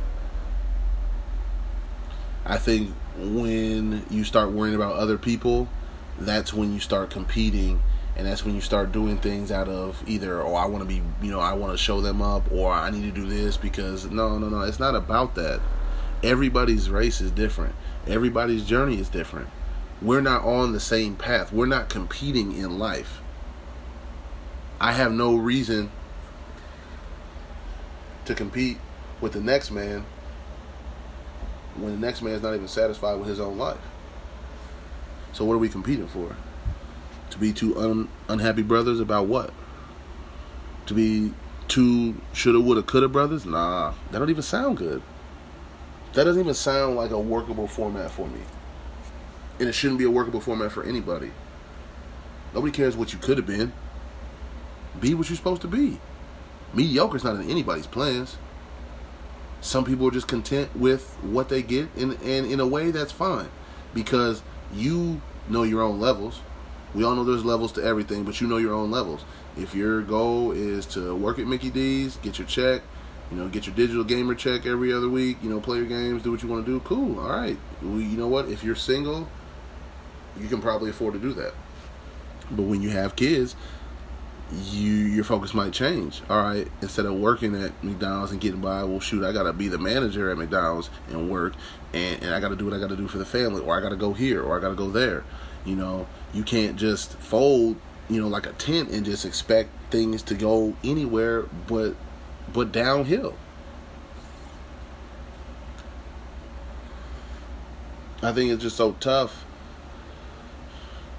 I 2.44 2.57
think 2.57 2.90
when 3.16 4.05
you 4.11 4.25
start 4.25 4.53
worrying 4.53 4.77
about 4.77 4.94
other 4.94 5.18
people, 5.18 5.68
that's 6.18 6.53
when 6.53 6.72
you 6.72 6.81
start 6.81 7.11
competing 7.11 7.81
and 8.16 8.27
that's 8.27 8.44
when 8.44 8.55
you 8.55 8.61
start 8.61 8.92
doing 8.92 9.16
things 9.18 9.51
out 9.51 9.68
of 9.68 10.03
either 10.07 10.42
oh 10.42 10.55
I 10.55 10.66
want 10.66 10.83
to 10.83 10.88
be 10.88 11.03
you 11.25 11.31
know 11.31 11.40
I 11.40 11.55
want 11.55 11.72
to 11.72 11.79
show 11.79 12.01
them 12.01 12.20
up 12.20 12.51
or 12.53 12.72
I 12.72 12.90
need 12.90 13.03
to 13.03 13.11
do 13.11 13.27
this 13.27 13.57
because 13.57 14.05
no 14.07 14.38
no 14.38 14.48
no 14.48 14.61
it's 14.62 14.81
not 14.81 14.94
about 14.94 15.35
that. 15.37 15.61
Everybody's 16.22 16.88
race 16.88 17.20
is 17.20 17.31
different. 17.31 17.75
Everybody's 18.07 18.64
journey 18.64 18.98
is 18.98 19.09
different. 19.09 19.48
We're 20.01 20.20
not 20.20 20.44
on 20.44 20.72
the 20.72 20.81
same 20.81 21.16
path. 21.16 21.53
We're 21.53 21.66
not 21.66 21.88
competing 21.88 22.53
in 22.57 22.79
life. 22.79 23.20
I 24.81 24.92
have 24.92 25.12
no 25.12 25.37
reason 25.37 25.90
to 28.25 28.35
compete 28.35 28.79
with 29.20 29.33
the 29.33 29.40
next 29.40 29.70
man 29.70 30.05
when 31.77 31.92
the 31.92 31.98
next 31.98 32.22
man 32.22 32.35
is 32.35 32.42
not 32.42 32.55
even 32.55 32.68
satisfied 32.68 33.18
with 33.18 33.29
his 33.29 33.40
own 33.40 33.57
life 33.59 33.79
so 35.33 35.45
what 35.45 35.55
are 35.55 35.59
we 35.59 35.68
competing 35.68 36.09
for? 36.09 36.37
To 37.31 37.38
be 37.38 37.53
two 37.53 37.79
un- 37.79 38.09
unhappy 38.29 38.62
brothers 38.62 39.01
about 39.01 39.27
what? 39.27 39.53
To 40.87 40.95
be 40.95 41.33
two 41.68 42.21
shoulda, 42.33 42.61
woulda, 42.61 42.83
coulda 42.83 43.09
brothers? 43.09 43.47
Nah, 43.47 43.95
that 44.11 44.18
don't 44.18 44.31
even 44.31 44.42
sound 44.42 44.77
good. 44.77 45.03
That 46.12 46.25
doesn't 46.25 46.42
even 46.42 46.55
sound 46.55 46.97
like 46.97 47.11
a 47.11 47.18
workable 47.18 47.66
format 47.66 48.11
for 48.11 48.27
me. 48.27 48.40
And 49.59 49.68
it 49.68 49.73
shouldn't 49.73 49.99
be 49.99 50.05
a 50.05 50.11
workable 50.11 50.40
format 50.40 50.73
for 50.73 50.85
anybody. 50.85 51.31
Nobody 52.55 52.73
cares 52.73 52.97
what 52.97 53.12
you 53.12 53.18
could 53.18 53.38
have 53.38 53.47
been. 53.47 53.73
Be 55.01 55.14
what 55.14 55.31
you're 55.31 55.37
supposed 55.37 55.62
to 55.62 55.68
be. 55.68 55.99
Mediocre's 56.75 57.25
not 57.25 57.37
in 57.37 57.51
anybody's 57.51 57.87
plans. 57.87 58.37
Some 59.62 59.85
people 59.85 60.09
are 60.09 60.11
just 60.11 60.29
content 60.29 60.75
with 60.77 61.16
what 61.23 61.49
they 61.49 61.62
get, 61.62 61.88
and, 61.97 62.21
and 62.23 62.51
in 62.51 62.61
a 62.61 62.66
way, 62.66 62.90
that's 62.90 63.12
fine. 63.12 63.49
Because 63.95 64.42
you 64.73 65.21
know 65.49 65.63
your 65.63 65.83
own 65.83 66.01
levels. 66.01 66.41
We 66.95 67.05
all 67.05 67.15
know 67.15 67.25
there's 67.25 67.45
levels 67.45 67.73
to 67.73 67.83
everything, 67.83 68.25
but 68.25 68.41
you 68.41 68.47
know 68.47 68.59
your 68.59 68.75
own 68.75 68.91
levels. 68.91 69.25
If 69.57 69.75
your 69.75 70.03
goal 70.03 70.53
is 70.53 70.87
to 70.87 71.15
work 71.15 71.39
at 71.39 71.47
Mickey 71.47 71.71
D's, 71.71 72.17
get 72.17 72.39
your 72.39 72.47
check, 72.47 72.83
you 73.31 73.37
know, 73.37 73.49
get 73.49 73.67
your 73.67 73.75
digital 73.75 74.05
gamer 74.05 74.35
check 74.35 74.67
every 74.67 74.93
other 74.93 75.09
week, 75.09 75.39
you 75.43 75.49
know, 75.49 75.61
play 75.61 75.79
your 75.79 75.87
games, 75.87 76.23
do 76.23 76.31
what 76.31 76.43
you 76.43 76.49
want 76.49 76.67
to 76.67 76.71
do, 76.71 76.81
cool, 76.81 77.19
all 77.19 77.31
right. 77.31 77.57
Well, 77.81 77.99
you 77.99 78.17
know 78.17 78.29
what? 78.29 78.49
If 78.49 78.63
you're 78.63 78.77
single, 78.77 79.29
you 80.39 80.49
can 80.49 80.61
probably 80.61 80.91
afford 80.91 81.15
to 81.15 81.21
do 81.21 81.33
that. 81.35 81.55
But 82.51 82.65
when 82.65 82.83
you 82.83 82.91
have 82.91 83.17
kids, 83.17 83.57
you 84.71 84.91
your 84.91 85.25
focus 85.25 85.55
might 85.55 85.73
change. 85.73 86.23
All 86.29 86.41
right, 86.43 86.69
instead 86.81 87.07
of 87.07 87.15
working 87.15 87.61
at 87.61 87.83
McDonald's 87.83 88.33
and 88.33 88.41
getting 88.41 88.61
by, 88.61 88.85
well, 88.85 89.01
shoot, 89.01 89.25
I 89.25 89.33
gotta 89.33 89.53
be 89.53 89.69
the 89.69 89.79
manager 89.79 90.31
at 90.31 90.38
McDonald's 90.38 90.91
and 91.09 91.31
work, 91.31 91.55
and, 91.93 92.23
and 92.23 92.35
I 92.35 92.41
gotta 92.41 92.57
do 92.57 92.65
what 92.65 92.75
I 92.75 92.79
gotta 92.79 92.97
do 92.97 93.09
for 93.09 93.19
the 93.19 93.25
family, 93.25 93.62
or 93.62 93.77
I 93.77 93.81
gotta 93.81 93.97
go 93.97 94.12
here, 94.12 94.43
or 94.43 94.57
I 94.57 94.61
gotta 94.61 94.75
go 94.75 94.91
there. 94.91 95.25
You 95.65 95.77
know, 95.77 96.07
you 96.35 96.43
can't 96.43 96.77
just 96.77 97.15
fold, 97.19 97.77
you 98.09 98.21
know, 98.21 98.29
like 98.29 98.47
a 98.47 98.53
tent 98.53 98.91
and 98.91 99.05
just 99.05 99.25
expect 99.25 99.71
things 99.91 100.23
to 100.25 100.35
go 100.35 100.75
anywhere 100.85 101.43
but 101.67 101.95
but 102.53 102.73
downhill. 102.73 103.35
I 108.23 108.33
think 108.33 108.53
it's 108.53 108.62
just 108.62 108.77
so 108.77 108.93
tough 109.01 109.45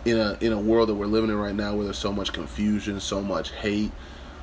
in 0.06 0.18
a 0.18 0.38
in 0.42 0.52
a 0.52 0.60
world 0.60 0.90
that 0.90 0.96
we're 0.96 1.08
living 1.08 1.30
in 1.30 1.38
right 1.38 1.56
now 1.56 1.76
where 1.76 1.86
there's 1.86 1.98
so 1.98 2.12
much 2.12 2.34
confusion, 2.34 3.00
so 3.00 3.22
much 3.22 3.52
hate, 3.52 3.92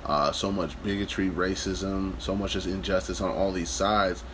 uh, 0.04 0.32
so 0.32 0.50
much 0.50 0.80
bigotry, 0.82 1.28
racism, 1.28 2.20
so 2.20 2.34
much 2.34 2.54
just 2.54 2.66
injustice 2.66 3.20
on 3.20 3.30
all 3.30 3.52
these 3.52 3.70
sides, 3.70 4.24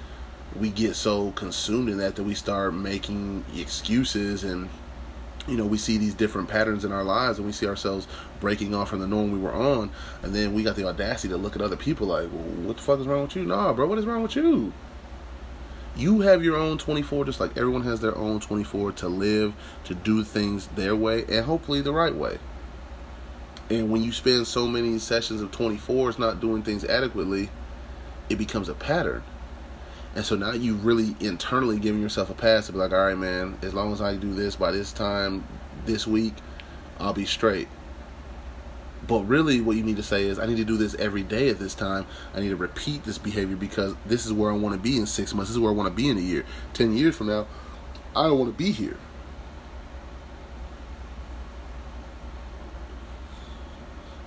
we 0.58 0.70
get 0.70 0.94
so 0.94 1.32
consumed 1.32 1.88
in 1.88 1.98
that 1.98 2.16
that 2.16 2.22
we 2.22 2.34
start 2.34 2.74
making 2.74 3.44
excuses 3.56 4.44
and 4.44 4.68
you 5.48 5.56
know 5.56 5.66
we 5.66 5.78
see 5.78 5.96
these 5.96 6.14
different 6.14 6.48
patterns 6.48 6.84
in 6.84 6.92
our 6.92 7.04
lives 7.04 7.38
and 7.38 7.46
we 7.46 7.52
see 7.52 7.66
ourselves 7.66 8.06
breaking 8.40 8.74
off 8.74 8.88
from 8.90 9.00
the 9.00 9.06
norm 9.06 9.32
we 9.32 9.38
were 9.38 9.52
on. 9.52 9.90
And 10.22 10.34
then 10.34 10.54
we 10.54 10.62
got 10.62 10.76
the 10.76 10.86
audacity 10.86 11.28
to 11.28 11.36
look 11.36 11.56
at 11.56 11.62
other 11.62 11.76
people 11.76 12.06
like 12.06 12.30
well, 12.32 12.42
what 12.66 12.76
the 12.76 12.82
fuck 12.82 13.00
is 13.00 13.06
wrong 13.06 13.22
with 13.22 13.36
you? 13.36 13.44
Nah 13.44 13.72
bro 13.72 13.86
what 13.86 13.98
is 13.98 14.06
wrong 14.06 14.22
with 14.22 14.36
you 14.36 14.72
you 15.96 16.20
have 16.20 16.44
your 16.44 16.56
own 16.56 16.78
24 16.78 17.24
just 17.26 17.40
like 17.40 17.56
everyone 17.56 17.82
has 17.82 18.00
their 18.00 18.16
own 18.16 18.40
24 18.40 18.92
to 18.92 19.08
live 19.08 19.54
to 19.84 19.94
do 19.94 20.24
things 20.24 20.68
their 20.76 20.96
way 20.96 21.24
and 21.28 21.46
hopefully 21.46 21.80
the 21.80 21.92
right 21.92 22.14
way 22.14 22.38
And 23.70 23.90
when 23.90 24.02
you 24.02 24.12
spend 24.12 24.46
so 24.46 24.66
many 24.68 24.98
sessions 24.98 25.40
of 25.40 25.50
24s 25.50 26.18
not 26.18 26.40
doing 26.40 26.62
things 26.62 26.84
adequately, 26.84 27.50
it 28.28 28.36
becomes 28.36 28.68
a 28.68 28.74
pattern. 28.74 29.22
And 30.14 30.24
so 30.24 30.36
now 30.36 30.52
you 30.52 30.76
really 30.76 31.16
internally 31.20 31.78
giving 31.78 32.00
yourself 32.00 32.30
a 32.30 32.34
pass 32.34 32.66
to 32.66 32.72
be 32.72 32.78
like, 32.78 32.92
all 32.92 33.06
right, 33.06 33.18
man, 33.18 33.58
as 33.62 33.74
long 33.74 33.92
as 33.92 34.00
I 34.00 34.16
do 34.16 34.34
this 34.34 34.56
by 34.56 34.72
this 34.72 34.92
time 34.92 35.44
this 35.84 36.06
week, 36.06 36.34
I'll 37.00 37.12
be 37.12 37.26
straight. 37.26 37.68
But 39.06 39.20
really, 39.20 39.60
what 39.60 39.76
you 39.76 39.84
need 39.84 39.96
to 39.96 40.02
say 40.02 40.24
is, 40.24 40.38
I 40.38 40.46
need 40.46 40.56
to 40.56 40.64
do 40.64 40.76
this 40.76 40.94
every 40.96 41.22
day 41.22 41.48
at 41.48 41.58
this 41.58 41.74
time. 41.74 42.06
I 42.34 42.40
need 42.40 42.48
to 42.48 42.56
repeat 42.56 43.04
this 43.04 43.18
behavior 43.18 43.56
because 43.56 43.94
this 44.04 44.26
is 44.26 44.32
where 44.32 44.50
I 44.50 44.56
want 44.56 44.74
to 44.74 44.80
be 44.80 44.96
in 44.96 45.06
six 45.06 45.32
months. 45.32 45.50
This 45.50 45.56
is 45.56 45.60
where 45.60 45.70
I 45.70 45.74
want 45.74 45.88
to 45.88 45.94
be 45.94 46.08
in 46.08 46.18
a 46.18 46.20
year. 46.20 46.44
Ten 46.72 46.96
years 46.96 47.16
from 47.16 47.28
now, 47.28 47.46
I 48.16 48.24
don't 48.24 48.38
want 48.38 48.50
to 48.50 48.56
be 48.56 48.72
here. 48.72 48.96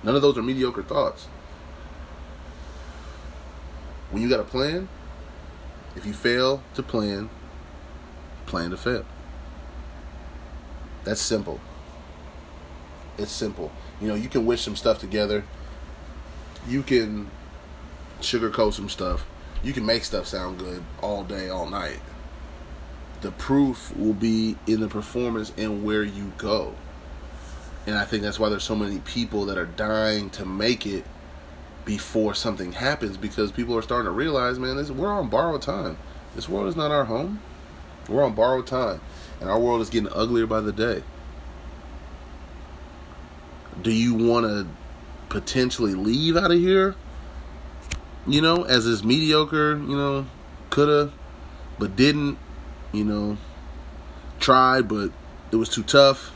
None 0.02 0.16
of 0.16 0.22
those 0.22 0.38
are 0.38 0.42
mediocre 0.42 0.82
thoughts. 0.82 1.26
When 4.10 4.22
you 4.22 4.30
got 4.30 4.40
a 4.40 4.44
plan, 4.44 4.88
if 5.94 6.06
you 6.06 6.14
fail 6.14 6.62
to 6.74 6.82
plan, 6.82 7.28
plan 8.46 8.70
to 8.70 8.78
fail. 8.78 9.04
That's 11.04 11.20
simple. 11.20 11.60
It's 13.20 13.32
simple. 13.32 13.70
You 14.00 14.08
know, 14.08 14.14
you 14.14 14.28
can 14.28 14.46
wish 14.46 14.62
some 14.62 14.76
stuff 14.76 14.98
together. 14.98 15.44
You 16.66 16.82
can 16.82 17.30
sugarcoat 18.20 18.72
some 18.72 18.88
stuff. 18.88 19.26
You 19.62 19.72
can 19.74 19.84
make 19.84 20.04
stuff 20.04 20.26
sound 20.26 20.58
good 20.58 20.82
all 21.02 21.22
day, 21.22 21.50
all 21.50 21.68
night. 21.68 22.00
The 23.20 23.30
proof 23.32 23.94
will 23.96 24.14
be 24.14 24.56
in 24.66 24.80
the 24.80 24.88
performance 24.88 25.52
and 25.58 25.84
where 25.84 26.02
you 26.02 26.32
go. 26.38 26.74
And 27.86 27.96
I 27.96 28.04
think 28.06 28.22
that's 28.22 28.38
why 28.38 28.48
there's 28.48 28.64
so 28.64 28.76
many 28.76 29.00
people 29.00 29.44
that 29.46 29.58
are 29.58 29.66
dying 29.66 30.30
to 30.30 30.46
make 30.46 30.86
it 30.86 31.04
before 31.84 32.34
something 32.34 32.72
happens 32.72 33.18
because 33.18 33.52
people 33.52 33.76
are 33.76 33.82
starting 33.82 34.06
to 34.06 34.10
realize, 34.10 34.58
man, 34.58 34.76
this, 34.76 34.90
we're 34.90 35.12
on 35.12 35.28
borrowed 35.28 35.62
time. 35.62 35.98
This 36.34 36.48
world 36.48 36.68
is 36.68 36.76
not 36.76 36.90
our 36.90 37.04
home. 37.04 37.40
We're 38.08 38.24
on 38.24 38.34
borrowed 38.34 38.66
time. 38.66 39.00
And 39.40 39.50
our 39.50 39.58
world 39.58 39.82
is 39.82 39.90
getting 39.90 40.12
uglier 40.12 40.46
by 40.46 40.60
the 40.60 40.72
day. 40.72 41.02
Do 43.82 43.92
you 43.92 44.14
want 44.14 44.46
to 44.46 44.66
potentially 45.28 45.94
leave 45.94 46.36
out 46.36 46.50
of 46.50 46.58
here? 46.58 46.94
You 48.26 48.42
know, 48.42 48.64
as 48.64 48.84
this 48.84 49.02
mediocre, 49.02 49.72
you 49.76 49.96
know, 49.96 50.26
coulda, 50.68 51.12
but 51.78 51.96
didn't, 51.96 52.38
you 52.92 53.04
know, 53.04 53.38
tried, 54.38 54.88
but 54.88 55.10
it 55.50 55.56
was 55.56 55.68
too 55.68 55.82
tough 55.82 56.32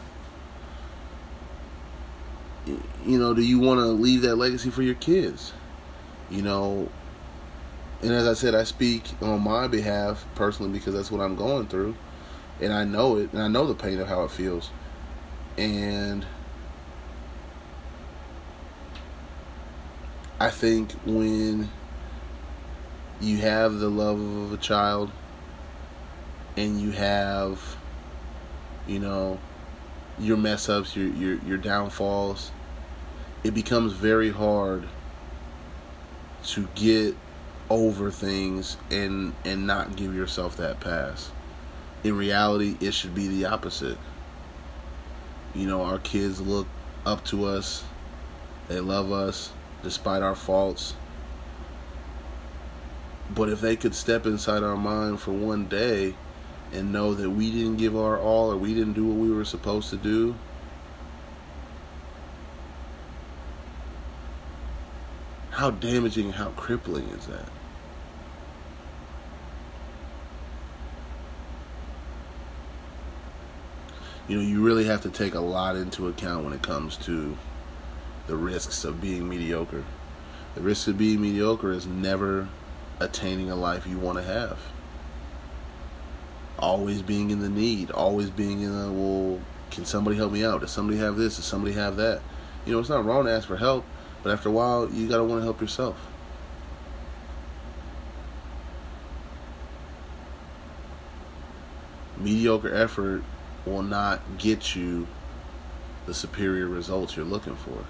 you 3.06 3.18
know, 3.18 3.34
do 3.34 3.42
you 3.42 3.58
want 3.58 3.80
to 3.80 3.86
leave 3.86 4.22
that 4.22 4.36
legacy 4.36 4.70
for 4.70 4.82
your 4.82 4.94
kids? 4.94 5.52
You 6.30 6.42
know, 6.42 6.88
and 8.02 8.12
as 8.12 8.26
I 8.26 8.34
said, 8.34 8.54
I 8.54 8.64
speak 8.64 9.04
on 9.20 9.42
my 9.42 9.68
behalf 9.68 10.24
personally 10.34 10.72
because 10.72 10.94
that's 10.94 11.10
what 11.10 11.20
I'm 11.20 11.36
going 11.36 11.66
through, 11.66 11.94
and 12.60 12.72
I 12.72 12.84
know 12.84 13.16
it, 13.16 13.32
and 13.32 13.42
I 13.42 13.48
know 13.48 13.66
the 13.66 13.74
pain 13.74 13.98
of 14.00 14.08
how 14.08 14.24
it 14.24 14.30
feels, 14.30 14.70
and 15.58 16.24
I 20.44 20.50
think 20.50 20.92
when 21.06 21.70
you 23.18 23.38
have 23.38 23.78
the 23.78 23.88
love 23.88 24.20
of 24.20 24.52
a 24.52 24.58
child 24.58 25.10
and 26.54 26.78
you 26.78 26.90
have, 26.90 27.78
you 28.86 28.98
know, 28.98 29.38
your 30.18 30.36
mess 30.36 30.68
ups, 30.68 30.94
your 30.94 31.08
your 31.08 31.38
your 31.46 31.56
downfalls, 31.56 32.50
it 33.42 33.54
becomes 33.54 33.94
very 33.94 34.28
hard 34.28 34.84
to 36.48 36.68
get 36.74 37.16
over 37.70 38.10
things 38.10 38.76
and 38.90 39.32
and 39.46 39.66
not 39.66 39.96
give 39.96 40.14
yourself 40.14 40.58
that 40.58 40.78
pass. 40.78 41.32
In 42.02 42.18
reality, 42.18 42.76
it 42.82 42.92
should 42.92 43.14
be 43.14 43.28
the 43.28 43.46
opposite. 43.46 43.96
You 45.54 45.66
know, 45.68 45.84
our 45.84 46.00
kids 46.00 46.38
look 46.38 46.66
up 47.06 47.24
to 47.28 47.46
us. 47.46 47.82
They 48.68 48.80
love 48.80 49.10
us 49.10 49.50
despite 49.84 50.22
our 50.22 50.34
faults. 50.34 50.94
But 53.32 53.48
if 53.48 53.60
they 53.60 53.76
could 53.76 53.94
step 53.94 54.26
inside 54.26 54.62
our 54.62 54.76
mind 54.76 55.20
for 55.20 55.32
one 55.32 55.66
day 55.66 56.14
and 56.72 56.92
know 56.92 57.14
that 57.14 57.30
we 57.30 57.52
didn't 57.52 57.76
give 57.76 57.96
our 57.96 58.18
all 58.18 58.52
or 58.52 58.56
we 58.56 58.74
didn't 58.74 58.94
do 58.94 59.06
what 59.06 59.16
we 59.16 59.30
were 59.30 59.44
supposed 59.44 59.90
to 59.90 59.96
do, 59.96 60.34
how 65.50 65.70
damaging 65.70 66.32
how 66.32 66.48
crippling 66.50 67.08
is 67.10 67.26
that? 67.26 67.48
You 74.26 74.36
know, 74.36 74.42
you 74.42 74.62
really 74.62 74.86
have 74.86 75.02
to 75.02 75.10
take 75.10 75.34
a 75.34 75.40
lot 75.40 75.76
into 75.76 76.08
account 76.08 76.44
when 76.44 76.54
it 76.54 76.62
comes 76.62 76.96
to 76.98 77.36
the 78.26 78.36
risks 78.36 78.84
of 78.84 79.00
being 79.00 79.28
mediocre. 79.28 79.84
The 80.54 80.60
risk 80.60 80.88
of 80.88 80.98
being 80.98 81.20
mediocre 81.20 81.72
is 81.72 81.86
never 81.86 82.48
attaining 83.00 83.50
a 83.50 83.56
life 83.56 83.86
you 83.86 83.98
want 83.98 84.18
to 84.18 84.24
have. 84.24 84.58
Always 86.58 87.02
being 87.02 87.30
in 87.30 87.40
the 87.40 87.48
need, 87.48 87.90
always 87.90 88.30
being 88.30 88.62
in 88.62 88.78
the, 88.78 88.90
well, 88.90 89.40
can 89.70 89.84
somebody 89.84 90.16
help 90.16 90.32
me 90.32 90.44
out? 90.44 90.60
Does 90.60 90.70
somebody 90.70 90.98
have 90.98 91.16
this? 91.16 91.36
Does 91.36 91.44
somebody 91.44 91.74
have 91.74 91.96
that? 91.96 92.22
You 92.64 92.72
know, 92.72 92.78
it's 92.78 92.88
not 92.88 93.04
wrong 93.04 93.24
to 93.24 93.32
ask 93.32 93.48
for 93.48 93.56
help, 93.56 93.84
but 94.22 94.32
after 94.32 94.48
a 94.48 94.52
while, 94.52 94.88
you 94.90 95.08
got 95.08 95.18
to 95.18 95.24
want 95.24 95.40
to 95.40 95.44
help 95.44 95.60
yourself. 95.60 95.96
Mediocre 102.16 102.72
effort 102.72 103.22
will 103.66 103.82
not 103.82 104.20
get 104.38 104.76
you 104.76 105.06
the 106.06 106.14
superior 106.14 106.66
results 106.66 107.16
you're 107.16 107.24
looking 107.24 107.56
for. 107.56 107.84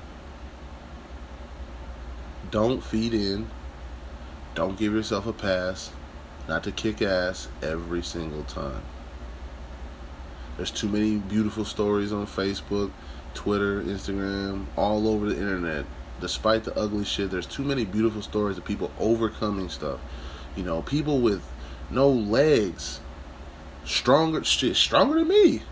Don't 2.55 2.85
feed 2.85 3.13
in. 3.13 3.51
Don't 4.55 4.79
give 4.79 4.93
yourself 4.93 5.27
a 5.27 5.33
pass 5.33 5.91
not 6.47 6.63
to 6.63 6.71
kick 6.71 7.03
ass 7.03 7.49
every 7.61 8.03
single 8.03 8.45
time. 8.45 8.83
There's 10.57 10.71
too 10.71 10.89
many 10.89 11.17
beautiful 11.17 11.65
stories 11.65 12.13
on 12.13 12.29
Facebook, 12.29 12.93
Twitter, 13.35 13.83
Instagram, 13.83 14.67
all 14.77 15.09
over 15.09 15.27
the 15.27 15.37
internet 15.37 15.85
despite 16.21 16.65
the 16.65 16.79
ugly 16.79 17.05
shit, 17.05 17.31
there's 17.31 17.47
too 17.47 17.65
many 17.65 17.85
beautiful 17.85 18.23
stories 18.23 18.57
of 18.57 18.65
people 18.65 18.91
overcoming 18.99 19.69
stuff. 19.69 20.01
You 20.57 20.63
know, 20.63 20.83
people 20.83 21.21
with 21.21 21.43
no 21.91 22.09
legs, 22.09 23.01
stronger 23.85 24.45
shit, 24.45 24.77
stronger 24.77 25.19
than 25.19 25.29
me, 25.29 25.63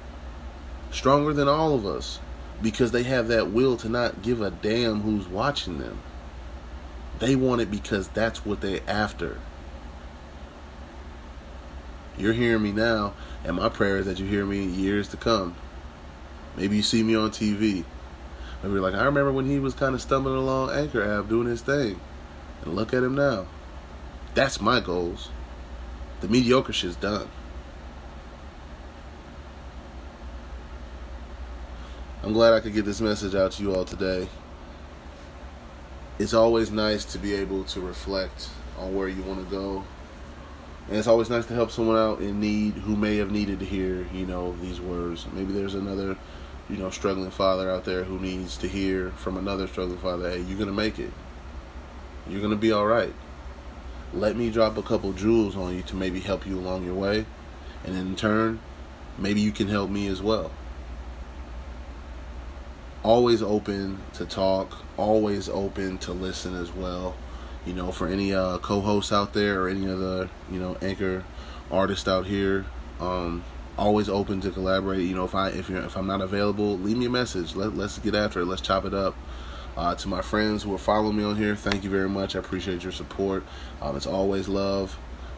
stronger 0.90 1.32
than 1.32 1.48
all 1.48 1.74
of 1.74 1.86
us, 1.86 2.18
because 2.60 2.90
they 2.90 3.04
have 3.04 3.28
that 3.28 3.50
will 3.50 3.76
to 3.78 3.88
not 3.88 4.22
give 4.22 4.42
a 4.42 4.50
damn 4.50 5.00
who's 5.02 5.28
watching 5.28 5.78
them. 5.78 6.00
They 7.22 7.36
want 7.36 7.60
it 7.60 7.70
because 7.70 8.08
that's 8.08 8.44
what 8.44 8.60
they're 8.60 8.80
after. 8.88 9.38
You're 12.18 12.32
hearing 12.32 12.64
me 12.64 12.72
now, 12.72 13.14
and 13.44 13.54
my 13.54 13.68
prayer 13.68 13.98
is 13.98 14.06
that 14.06 14.18
you 14.18 14.26
hear 14.26 14.44
me 14.44 14.64
years 14.64 15.06
to 15.10 15.16
come. 15.16 15.54
Maybe 16.56 16.74
you 16.74 16.82
see 16.82 17.04
me 17.04 17.14
on 17.14 17.30
TV. 17.30 17.84
Maybe 18.64 18.74
like, 18.80 18.94
I 18.94 19.04
remember 19.04 19.30
when 19.30 19.46
he 19.46 19.60
was 19.60 19.72
kind 19.72 19.94
of 19.94 20.02
stumbling 20.02 20.34
along 20.34 20.70
Anchor 20.70 21.00
app 21.00 21.28
doing 21.28 21.46
his 21.46 21.62
thing. 21.62 22.00
And 22.64 22.74
look 22.74 22.92
at 22.92 23.04
him 23.04 23.14
now. 23.14 23.46
That's 24.34 24.60
my 24.60 24.80
goals. 24.80 25.28
The 26.22 26.28
mediocre 26.28 26.72
shit's 26.72 26.96
done. 26.96 27.28
I'm 32.24 32.32
glad 32.32 32.52
I 32.52 32.58
could 32.58 32.74
get 32.74 32.84
this 32.84 33.00
message 33.00 33.36
out 33.36 33.52
to 33.52 33.62
you 33.62 33.76
all 33.76 33.84
today. 33.84 34.26
It's 36.22 36.34
always 36.34 36.70
nice 36.70 37.04
to 37.06 37.18
be 37.18 37.34
able 37.34 37.64
to 37.64 37.80
reflect 37.80 38.48
on 38.78 38.94
where 38.94 39.08
you 39.08 39.24
want 39.24 39.44
to 39.44 39.50
go. 39.50 39.82
And 40.86 40.96
it's 40.96 41.08
always 41.08 41.28
nice 41.28 41.46
to 41.46 41.54
help 41.54 41.72
someone 41.72 41.96
out 41.96 42.20
in 42.20 42.38
need 42.38 42.74
who 42.74 42.94
may 42.94 43.16
have 43.16 43.32
needed 43.32 43.58
to 43.58 43.64
hear, 43.64 44.06
you 44.14 44.24
know, 44.24 44.54
these 44.62 44.80
words. 44.80 45.26
Maybe 45.32 45.52
there's 45.52 45.74
another 45.74 46.16
you 46.70 46.76
know, 46.76 46.90
struggling 46.90 47.32
father 47.32 47.68
out 47.68 47.84
there 47.84 48.04
who 48.04 48.20
needs 48.20 48.56
to 48.58 48.68
hear 48.68 49.10
from 49.16 49.36
another 49.36 49.66
struggling 49.66 49.98
father, 49.98 50.30
hey, 50.30 50.42
you're 50.42 50.60
gonna 50.60 50.70
make 50.70 51.00
it. 51.00 51.10
You're 52.28 52.40
gonna 52.40 52.54
be 52.54 52.70
all 52.70 52.86
right. 52.86 53.12
Let 54.14 54.36
me 54.36 54.48
drop 54.48 54.76
a 54.76 54.82
couple 54.82 55.12
jewels 55.12 55.56
on 55.56 55.74
you 55.74 55.82
to 55.82 55.96
maybe 55.96 56.20
help 56.20 56.46
you 56.46 56.56
along 56.56 56.84
your 56.84 56.94
way, 56.94 57.26
and 57.84 57.96
in 57.96 58.14
turn, 58.14 58.60
maybe 59.18 59.40
you 59.40 59.50
can 59.50 59.66
help 59.66 59.90
me 59.90 60.06
as 60.06 60.22
well. 60.22 60.52
Always 63.04 63.42
open 63.42 63.98
to 64.14 64.24
talk. 64.24 64.78
Always 64.96 65.48
open 65.48 65.98
to 65.98 66.12
listen 66.12 66.54
as 66.54 66.72
well. 66.72 67.16
You 67.66 67.72
know, 67.74 67.90
for 67.92 68.06
any 68.06 68.32
uh, 68.32 68.58
co-hosts 68.58 69.12
out 69.12 69.32
there 69.32 69.62
or 69.62 69.68
any 69.68 69.88
other 69.90 70.28
you 70.50 70.60
know 70.60 70.76
anchor 70.82 71.24
artists 71.70 72.06
out 72.06 72.26
here, 72.26 72.64
um, 73.00 73.42
always 73.76 74.08
open 74.08 74.40
to 74.42 74.50
collaborate. 74.50 75.00
You 75.00 75.14
know, 75.14 75.24
if 75.24 75.34
I 75.34 75.48
if 75.48 75.68
you're 75.68 75.82
if 75.82 75.96
I'm 75.96 76.06
not 76.06 76.20
available, 76.20 76.78
leave 76.78 76.96
me 76.96 77.06
a 77.06 77.10
message. 77.10 77.56
Let 77.56 77.74
let's 77.76 77.98
get 77.98 78.14
after 78.14 78.40
it. 78.40 78.46
Let's 78.46 78.62
chop 78.62 78.84
it 78.84 78.94
up. 78.94 79.16
Uh, 79.76 79.94
to 79.94 80.08
my 80.08 80.20
friends 80.20 80.62
who 80.62 80.74
are 80.74 80.78
following 80.78 81.16
me 81.16 81.24
on 81.24 81.34
here, 81.34 81.56
thank 81.56 81.82
you 81.82 81.90
very 81.90 82.08
much. 82.08 82.36
I 82.36 82.40
appreciate 82.40 82.82
your 82.82 82.92
support. 82.92 83.42
Um, 83.80 83.96
it's 83.96 84.06
always 84.06 84.46
love. 84.48 84.96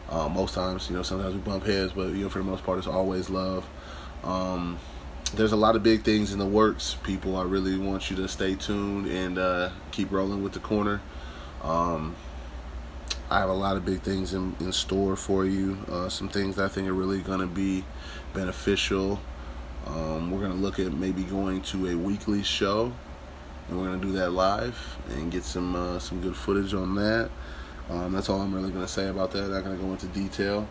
Uh, 0.09 0.29
most 0.29 0.53
times, 0.53 0.89
you 0.89 0.95
know, 0.95 1.01
sometimes 1.01 1.33
we 1.33 1.39
bump 1.39 1.65
heads, 1.65 1.93
but 1.93 2.09
you 2.09 2.23
know, 2.23 2.29
for 2.29 2.39
the 2.39 2.43
most 2.43 2.63
part, 2.63 2.77
it's 2.77 2.87
always 2.87 3.29
love. 3.29 3.65
Um, 4.23 4.77
there's 5.35 5.51
a 5.51 5.57
lot 5.57 5.75
of 5.75 5.83
big 5.83 6.03
things 6.03 6.31
in 6.31 6.39
the 6.39 6.45
works, 6.45 6.95
people. 7.03 7.35
I 7.35 7.43
really 7.43 7.77
want 7.77 8.09
you 8.09 8.15
to 8.17 8.27
stay 8.27 8.55
tuned 8.55 9.07
and 9.07 9.37
uh, 9.37 9.69
keep 9.91 10.11
rolling 10.11 10.41
with 10.41 10.53
the 10.53 10.59
corner. 10.59 11.01
Um, 11.61 12.15
I 13.29 13.39
have 13.39 13.49
a 13.49 13.53
lot 13.53 13.75
of 13.75 13.85
big 13.85 14.01
things 14.01 14.33
in, 14.33 14.55
in 14.59 14.71
store 14.71 15.15
for 15.15 15.45
you. 15.45 15.77
Uh, 15.91 16.09
some 16.09 16.29
things 16.29 16.57
I 16.57 16.67
think 16.67 16.87
are 16.87 16.93
really 16.93 17.21
going 17.21 17.39
to 17.39 17.47
be 17.47 17.83
beneficial. 18.33 19.19
Um, 19.87 20.31
we're 20.31 20.39
going 20.39 20.51
to 20.51 20.57
look 20.57 20.79
at 20.79 20.93
maybe 20.93 21.23
going 21.23 21.61
to 21.63 21.87
a 21.89 21.95
weekly 21.95 22.43
show, 22.43 22.93
and 23.67 23.77
we're 23.77 23.87
going 23.87 23.99
to 23.99 24.07
do 24.07 24.13
that 24.13 24.31
live 24.31 24.97
and 25.09 25.31
get 25.31 25.43
some 25.43 25.75
uh, 25.75 25.99
some 25.99 26.21
good 26.21 26.35
footage 26.35 26.73
on 26.73 26.95
that. 26.95 27.29
Um, 27.89 28.13
that's 28.13 28.29
all 28.29 28.41
I'm 28.41 28.53
really 28.53 28.71
going 28.71 28.85
to 28.85 28.91
say 28.91 29.09
about 29.09 29.31
that. 29.31 29.43
I'm 29.43 29.51
not 29.51 29.63
going 29.63 29.77
to 29.77 29.83
go 29.83 29.91
into 29.91 30.07
detail. 30.07 30.67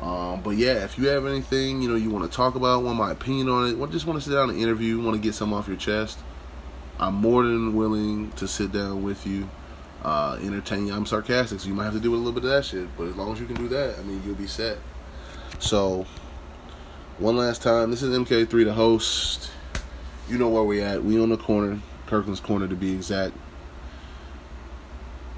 Um, 0.00 0.42
but 0.42 0.50
yeah, 0.50 0.84
if 0.84 0.98
you 0.98 1.08
have 1.08 1.24
anything 1.26 1.80
you 1.80 1.88
know 1.88 1.94
you 1.94 2.10
want 2.10 2.30
to 2.30 2.36
talk 2.36 2.56
about, 2.56 2.82
want 2.82 2.98
my 2.98 3.12
opinion 3.12 3.48
on 3.48 3.68
it, 3.68 3.90
just 3.90 4.06
want 4.06 4.20
to 4.20 4.28
sit 4.28 4.34
down 4.34 4.50
and 4.50 4.58
interview, 4.58 5.00
want 5.00 5.16
to 5.16 5.22
get 5.22 5.34
some 5.34 5.52
off 5.52 5.68
your 5.68 5.76
chest, 5.76 6.18
I'm 6.98 7.14
more 7.14 7.42
than 7.42 7.74
willing 7.74 8.30
to 8.32 8.46
sit 8.46 8.72
down 8.72 9.02
with 9.02 9.26
you, 9.26 9.48
uh, 10.02 10.38
entertain 10.42 10.86
you. 10.86 10.94
I'm 10.94 11.06
sarcastic, 11.06 11.60
so 11.60 11.68
you 11.68 11.74
might 11.74 11.84
have 11.84 11.94
to 11.94 12.00
do 12.00 12.14
a 12.14 12.16
little 12.16 12.32
bit 12.32 12.44
of 12.44 12.50
that 12.50 12.64
shit. 12.64 12.88
But 12.96 13.08
as 13.08 13.16
long 13.16 13.32
as 13.32 13.40
you 13.40 13.46
can 13.46 13.56
do 13.56 13.68
that, 13.68 13.98
I 13.98 14.02
mean, 14.02 14.22
you'll 14.24 14.34
be 14.34 14.46
set. 14.46 14.78
So, 15.58 16.06
one 17.18 17.36
last 17.36 17.62
time, 17.62 17.90
this 17.90 18.02
is 18.02 18.16
MK3, 18.16 18.64
the 18.64 18.72
host. 18.72 19.50
You 20.28 20.38
know 20.38 20.48
where 20.48 20.62
we 20.62 20.82
at. 20.82 21.02
We 21.04 21.20
on 21.20 21.30
the 21.30 21.36
corner, 21.36 21.80
Kirkland's 22.06 22.40
corner 22.40 22.68
to 22.68 22.76
be 22.76 22.92
exact. 22.92 23.34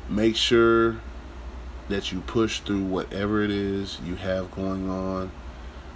Make 0.08 0.36
sure 0.36 0.96
that 1.88 2.12
you 2.12 2.20
push 2.22 2.61
through 2.61 2.83
whatever 2.83 3.42
it 3.42 3.51
is 3.51 3.99
you 4.05 4.16
have 4.16 4.51
going 4.51 4.90
on, 4.90 5.31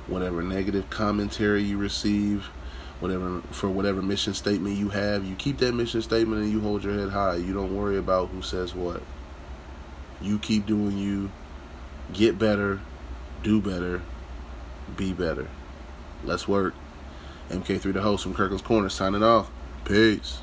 whatever 0.07 0.43
negative 0.43 0.89
commentary 0.91 1.63
you 1.63 1.79
receive, 1.79 2.49
whatever 3.01 3.41
for 3.51 3.69
whatever 3.69 4.03
mission 4.03 4.35
statement 4.35 4.77
you 4.77 4.91
have, 4.91 5.25
you 5.25 5.35
keep 5.35 5.59
that 5.59 5.73
mission 5.73 6.03
statement 6.03 6.43
and 6.43 6.53
you 6.53 6.61
hold 6.61 6.85
your 6.85 6.95
head 6.95 7.11
high. 7.11 7.37
You 7.37 7.53
don't 7.53 7.77
worry 7.77 7.99
about 7.99 8.29
who 8.29 8.43
says 8.43 8.75
what. 8.75 9.03
You 10.21 10.39
keep 10.39 10.67
doing 10.67 10.99
you, 10.99 11.31
get 12.13 12.39
better, 12.39 12.81
do 13.43 13.61
better, 13.61 14.03
be 14.97 15.13
better. 15.13 15.49
Let's 16.25 16.47
work. 16.47 16.75
MK3 17.49 17.95
the 17.95 18.03
host 18.03 18.23
from 18.23 18.35
Kirkland's 18.35 18.63
Corner 18.63 18.89
signing 18.89 19.23
off. 19.23 19.51
Peace. 19.85 20.43